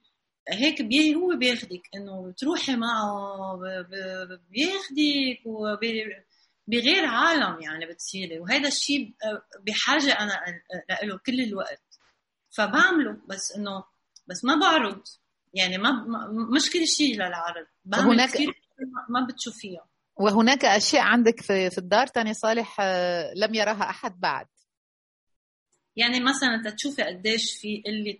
هيك 0.49 0.81
بي 0.81 1.15
هو 1.15 1.35
بياخدك 1.37 1.81
إنه 1.95 2.31
بتروحي 2.31 2.75
معه 2.75 3.59
بياخدك 4.49 5.45
وب- 5.45 5.79
بغير 6.67 7.05
عالم 7.05 7.61
يعني 7.61 7.85
بتصيري. 7.85 8.39
وهذا 8.39 8.67
الشيء 8.67 9.13
بحاجة 9.67 10.11
أنا 10.19 10.31
له 11.03 11.19
كل 11.25 11.41
الوقت. 11.41 11.81
فبعمله 12.57 13.17
بس 13.29 13.51
إنه 13.57 13.83
بس 14.27 14.45
ما 14.45 14.55
بعرض. 14.59 15.01
يعني 15.53 15.77
ما 15.77 15.91
مش 16.55 16.69
كل 16.71 16.87
شيء 16.87 17.15
للعرض. 17.15 17.65
بعمل 17.85 18.13
هناك- 18.13 18.29
كثير 18.29 18.47
ما- 19.09 19.27
بتشوفيها. 19.27 19.85
وهناك 20.15 20.65
أشياء 20.65 21.03
عندك 21.03 21.41
في 21.41 21.69
في 21.69 21.77
الدار 21.77 22.07
تانيا 22.07 22.33
صالح 22.33 22.77
آه، 22.79 23.33
لم 23.35 23.55
يراها 23.55 23.89
أحد 23.89 24.19
بعد. 24.19 24.45
يعني 25.95 26.19
مثلا 26.19 26.69
تشوفي 26.77 27.03
قديش 27.03 27.57
في 27.57 27.83
قلة 27.85 28.19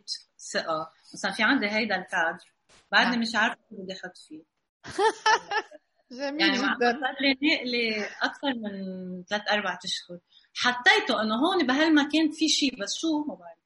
ثقة. 0.53 0.91
مثلا 1.13 1.31
في 1.31 1.43
عندي 1.43 1.67
هيدا 1.69 1.95
الكادر 1.95 2.53
بعدني. 2.91 3.17
مش 3.17 3.35
عارفة 3.35 3.57
شو 3.69 3.75
بدي 3.75 3.93
أحط 3.93 4.17
فيه. 4.17 4.43
جميل 6.11 6.41
يعني 6.41 6.57
جدا. 6.57 6.99
صار 7.01 7.15
لي 7.21 7.33
نقلة 7.41 8.05
أكثر 8.21 8.53
من 8.53 9.23
ثلاث 9.23 9.41
أربع 9.51 9.79
أشهر. 9.85 10.19
حطيته 10.55 11.21
إنه 11.21 11.35
هون 11.35 11.67
بهالمكان 11.67 12.31
في 12.31 12.49
شيء 12.49 12.81
بس 12.81 12.95
شو 12.95 13.23
ما 13.27 13.35
بعرف 13.35 13.57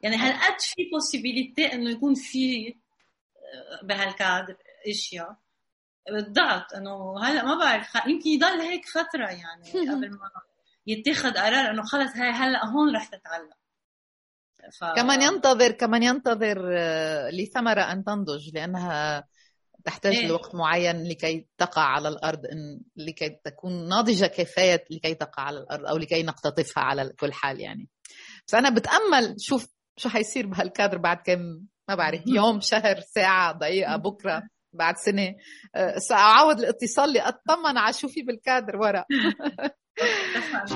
يعني 0.00 0.16
هالقد 0.16 0.60
في 0.60 0.90
بوسيبيليتي 0.92 1.72
إنه 1.72 1.90
يكون 1.90 2.14
في 2.14 2.68
آه، 2.68 3.86
بهالكادر 3.86 4.56
أشياء؟ 4.86 5.36
بالضبط 6.10 6.74
إنه 6.74 7.24
هلا 7.24 7.44
ما 7.44 7.58
بعرف. 7.58 7.94
يمكن 8.06 8.28
يضل 8.30 8.60
هيك 8.60 8.86
فترة 8.88 9.28
يعني 9.28 9.70
قبل 9.90 10.10
ما 10.10 10.30
يتخذ 10.86 11.32
قرار 11.32 11.70
إنه 11.70 11.82
خلص 11.82 12.16
هاي 12.16 12.30
هلأ 12.30 12.66
هون 12.66 12.96
رح 12.96 13.06
تتعلق. 13.06 13.56
ف... 14.80 14.84
كمان 14.84 15.22
ينتظر 15.22 15.72
كمان 15.72 16.02
ينتظر 16.02 16.70
لثمرة 17.30 17.80
أن 17.80 18.04
تنضج 18.04 18.50
لأنها 18.54 19.24
تحتاج 19.84 20.14
إيه؟ 20.14 20.26
لوقت 20.26 20.54
معين 20.54 21.04
لكي 21.04 21.46
تقع 21.58 21.82
على 21.82 22.08
الأرض 22.08 22.46
إن 22.46 22.80
لكي 22.96 23.40
تكون 23.44 23.88
ناضجة 23.88 24.26
كفاية 24.26 24.84
لكي 24.90 25.14
تقع 25.14 25.42
على 25.42 25.58
الأرض 25.58 25.86
أو 25.86 25.96
لكي 25.96 26.22
نقتطفها 26.22 26.82
على 26.82 27.12
كل 27.20 27.32
حال 27.32 27.60
يعني. 27.60 27.88
بس 28.46 28.54
أنا 28.54 28.70
بتأمل 28.70 29.36
شوف 29.38 29.66
شو 29.96 30.08
حيصير 30.08 30.46
بهالكادر 30.46 30.98
بعد 30.98 31.16
كم 31.16 31.40
ما 31.88 31.94
بعرف 31.94 32.22
يوم 32.36 32.60
شهر 32.60 33.00
ساعة 33.00 33.58
دقيقة 33.58 33.96
بكرة 34.06 34.42
بعد 34.72 34.94
سنة. 34.96 35.34
أه، 35.74 35.98
سأعود 35.98 36.58
الاتصال 36.58 37.12
لأطمن 37.12 37.78
على 37.78 37.92
شو 37.92 38.08
في 38.08 38.22
بالكادر 38.22 38.76
ورا. 38.76 39.04
That's. 39.98 40.72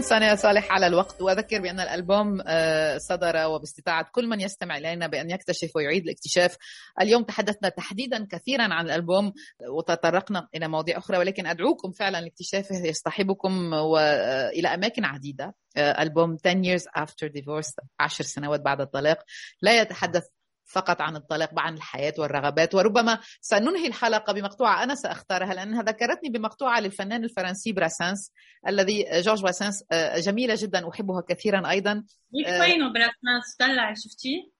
سنة 0.00 0.34
صالح 0.34 0.72
على 0.72 0.86
الوقت. 0.86 1.22
وأذكر 1.22 1.60
بأن 1.60 1.80
الألبوم 1.80 2.42
آه، 2.46 2.98
صدر 2.98 3.46
وباستطاعة 3.46 4.08
كل 4.12 4.28
من 4.28 4.40
يستمع 4.40 4.76
إلينا 4.76 5.06
بأن 5.06 5.30
يكتشف 5.30 5.76
ويعيد 5.76 6.02
الاكتشاف. 6.02 6.56
اليوم 7.00 7.22
تحدثنا 7.22 7.68
تحديدا 7.68 8.26
كثيرا 8.30 8.62
عن 8.62 8.86
الألبوم 8.86 9.32
وتطرقنا 9.70 10.48
إلى 10.54 10.68
مواضيع 10.68 10.98
أخرى 10.98 11.18
ولكن 11.18 11.46
أدعوكم 11.46 11.90
فعلا 11.90 12.20
لاكتشافه. 12.20 12.76
يصطحبكم 12.86 13.72
وإلى 13.72 14.68
أماكن 14.68 15.04
عديدة. 15.04 15.54
آه، 15.76 16.02
ألبوم 16.02 16.36
10 16.46 16.62
years 16.62 16.82
after 16.98 17.28
divorce 17.28 17.84
عشر 18.00 18.24
سنوات 18.24 18.60
بعد 18.60 18.80
الطلاق. 18.80 19.18
لا 19.62 19.80
يتحدث 19.80 20.26
فقط 20.66 21.00
عن 21.00 21.16
الطلاق 21.16 21.50
عن 21.58 21.74
الحياة 21.74 22.14
والرغبات. 22.18 22.74
وربما 22.74 23.18
سننهي 23.40 23.86
الحلقة 23.86 24.32
بمقطوعة 24.32 24.82
أنا 24.82 24.94
سأختارها 24.94 25.54
لأنها 25.54 25.82
ذكرتني 25.82 26.30
بمقطوعة 26.30 26.80
للفنان 26.80 27.24
الفرنسي 27.24 27.72
براسانس 27.72 28.32
الذي 28.68 29.04
جورج 29.12 29.42
براسانس 29.42 29.84
آه، 29.92 30.18
جميلة 30.18 30.54
جدا 30.58 30.88
أحبها 30.88 31.22
كثيرا 31.28 31.70
أيضا. 31.70 32.04
وينه 32.34 32.92
براسانس 32.94 33.56
طلع 33.58 33.94
شفتيه؟ 33.94 34.56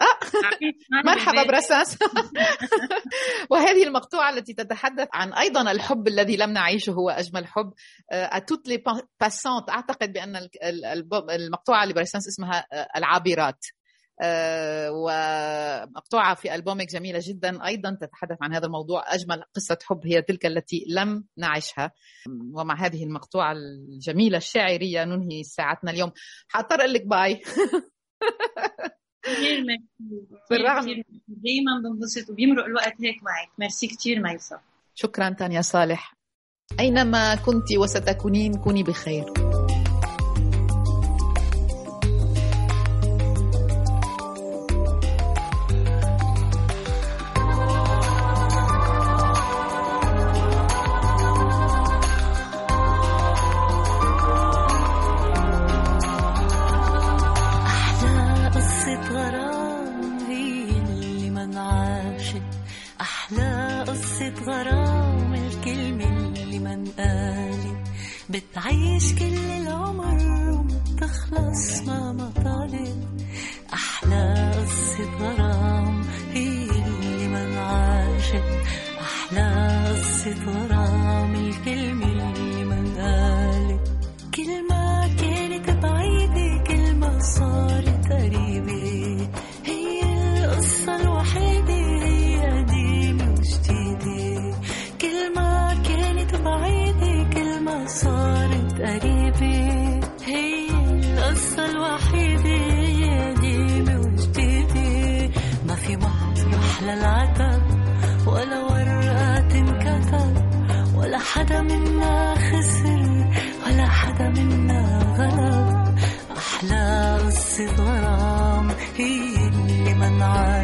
آه. 0.00 1.04
مرحبا 1.04 1.42
براسانس. 1.42 1.98
وهذه 3.50 3.82
المقطوعة 3.82 4.30
التي 4.30 4.54
تتحدث 4.54 5.08
عن 5.12 5.32
أيضا 5.32 5.70
الحب 5.70 6.08
الذي 6.08 6.36
لم 6.36 6.50
نعيشه 6.50 6.90
هو 6.90 7.10
أجمل 7.10 7.46
حب. 7.46 7.72
أتوت 8.10 8.68
لي 8.68 8.82
باسانت 9.20 9.70
أعتقد 9.70 10.12
بأن 10.12 10.48
المقطوعة 11.30 11.84
لبراسانس 11.84 12.28
اسمها 12.28 12.66
آه، 12.72 12.88
العابرات. 12.96 13.64
آه، 14.20 14.90
ومقطوعة 14.92 16.34
في 16.34 16.54
ألبومك 16.54 16.88
جميلة 16.88 17.20
جدا. 17.22 17.66
أيضا 17.66 17.98
تتحدث 18.00 18.38
عن 18.40 18.54
هذا 18.54 18.66
الموضوع. 18.66 19.14
أجمل 19.14 19.42
قصة 19.54 19.78
حب 19.84 20.06
هي 20.06 20.22
تلك 20.22 20.46
التي 20.46 20.84
لم 20.88 21.24
نعشها 21.36 21.92
ومع 22.52 22.74
هذه 22.74 23.04
المقطوعة 23.04 23.52
الجميلة 23.52 24.38
الشاعرية 24.38 25.04
ننهي 25.04 25.42
ساعتنا 25.42 25.90
اليوم. 25.90 26.12
حاضطر 26.48 26.80
أقول 26.80 26.92
لك 26.92 27.06
bye. 27.06 27.42
merci. 29.28 29.84
بالرغم 30.50 31.02
دايما 31.28 31.72
بنبسط 31.84 32.30
وبيمرق 32.30 32.64
الوقت 32.64 32.94
هيك 33.00 33.22
معك. 33.22 33.48
ميرسي 33.58 33.86
كثير 33.86 34.20
ميسا 34.20 34.60
شكرا 34.94 35.30
تانيا 35.30 35.60
صالح. 35.60 36.14
أينما 36.80 37.34
كنت 37.34 37.76
وستكونين 37.78 38.54
كوني 38.54 38.82
بخير. 38.82 39.43
بعيش 68.64 69.12
كل 69.14 69.63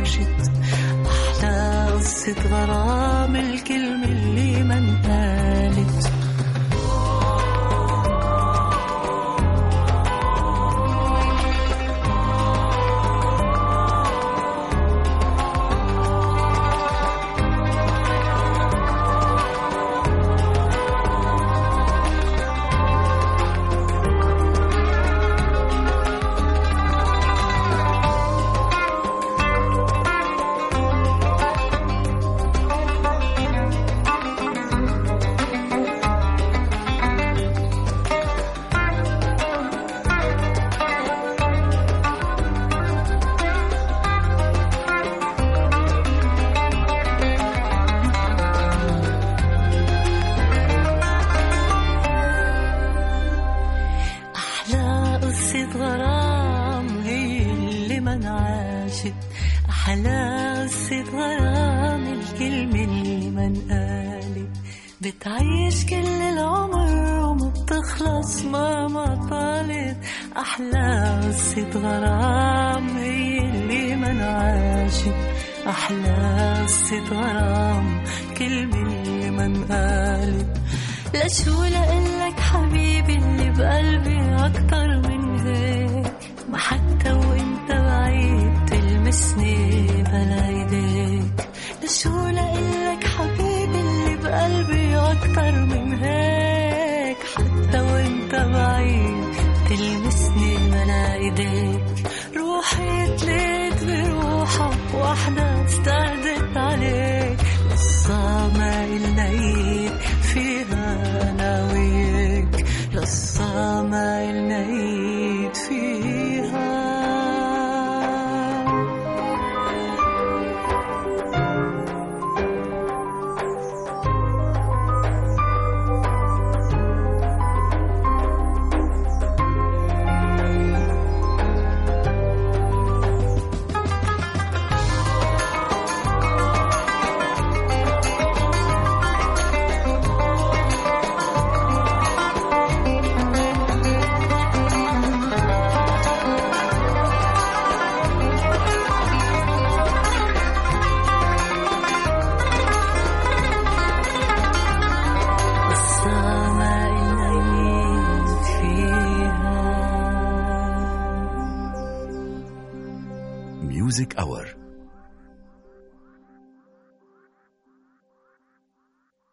عاشت 0.01 0.51
أحلى 1.07 1.87
قصة 1.95 2.35
غرام 2.51 3.37
الكلمة 3.37 4.05
اللي 4.05 4.40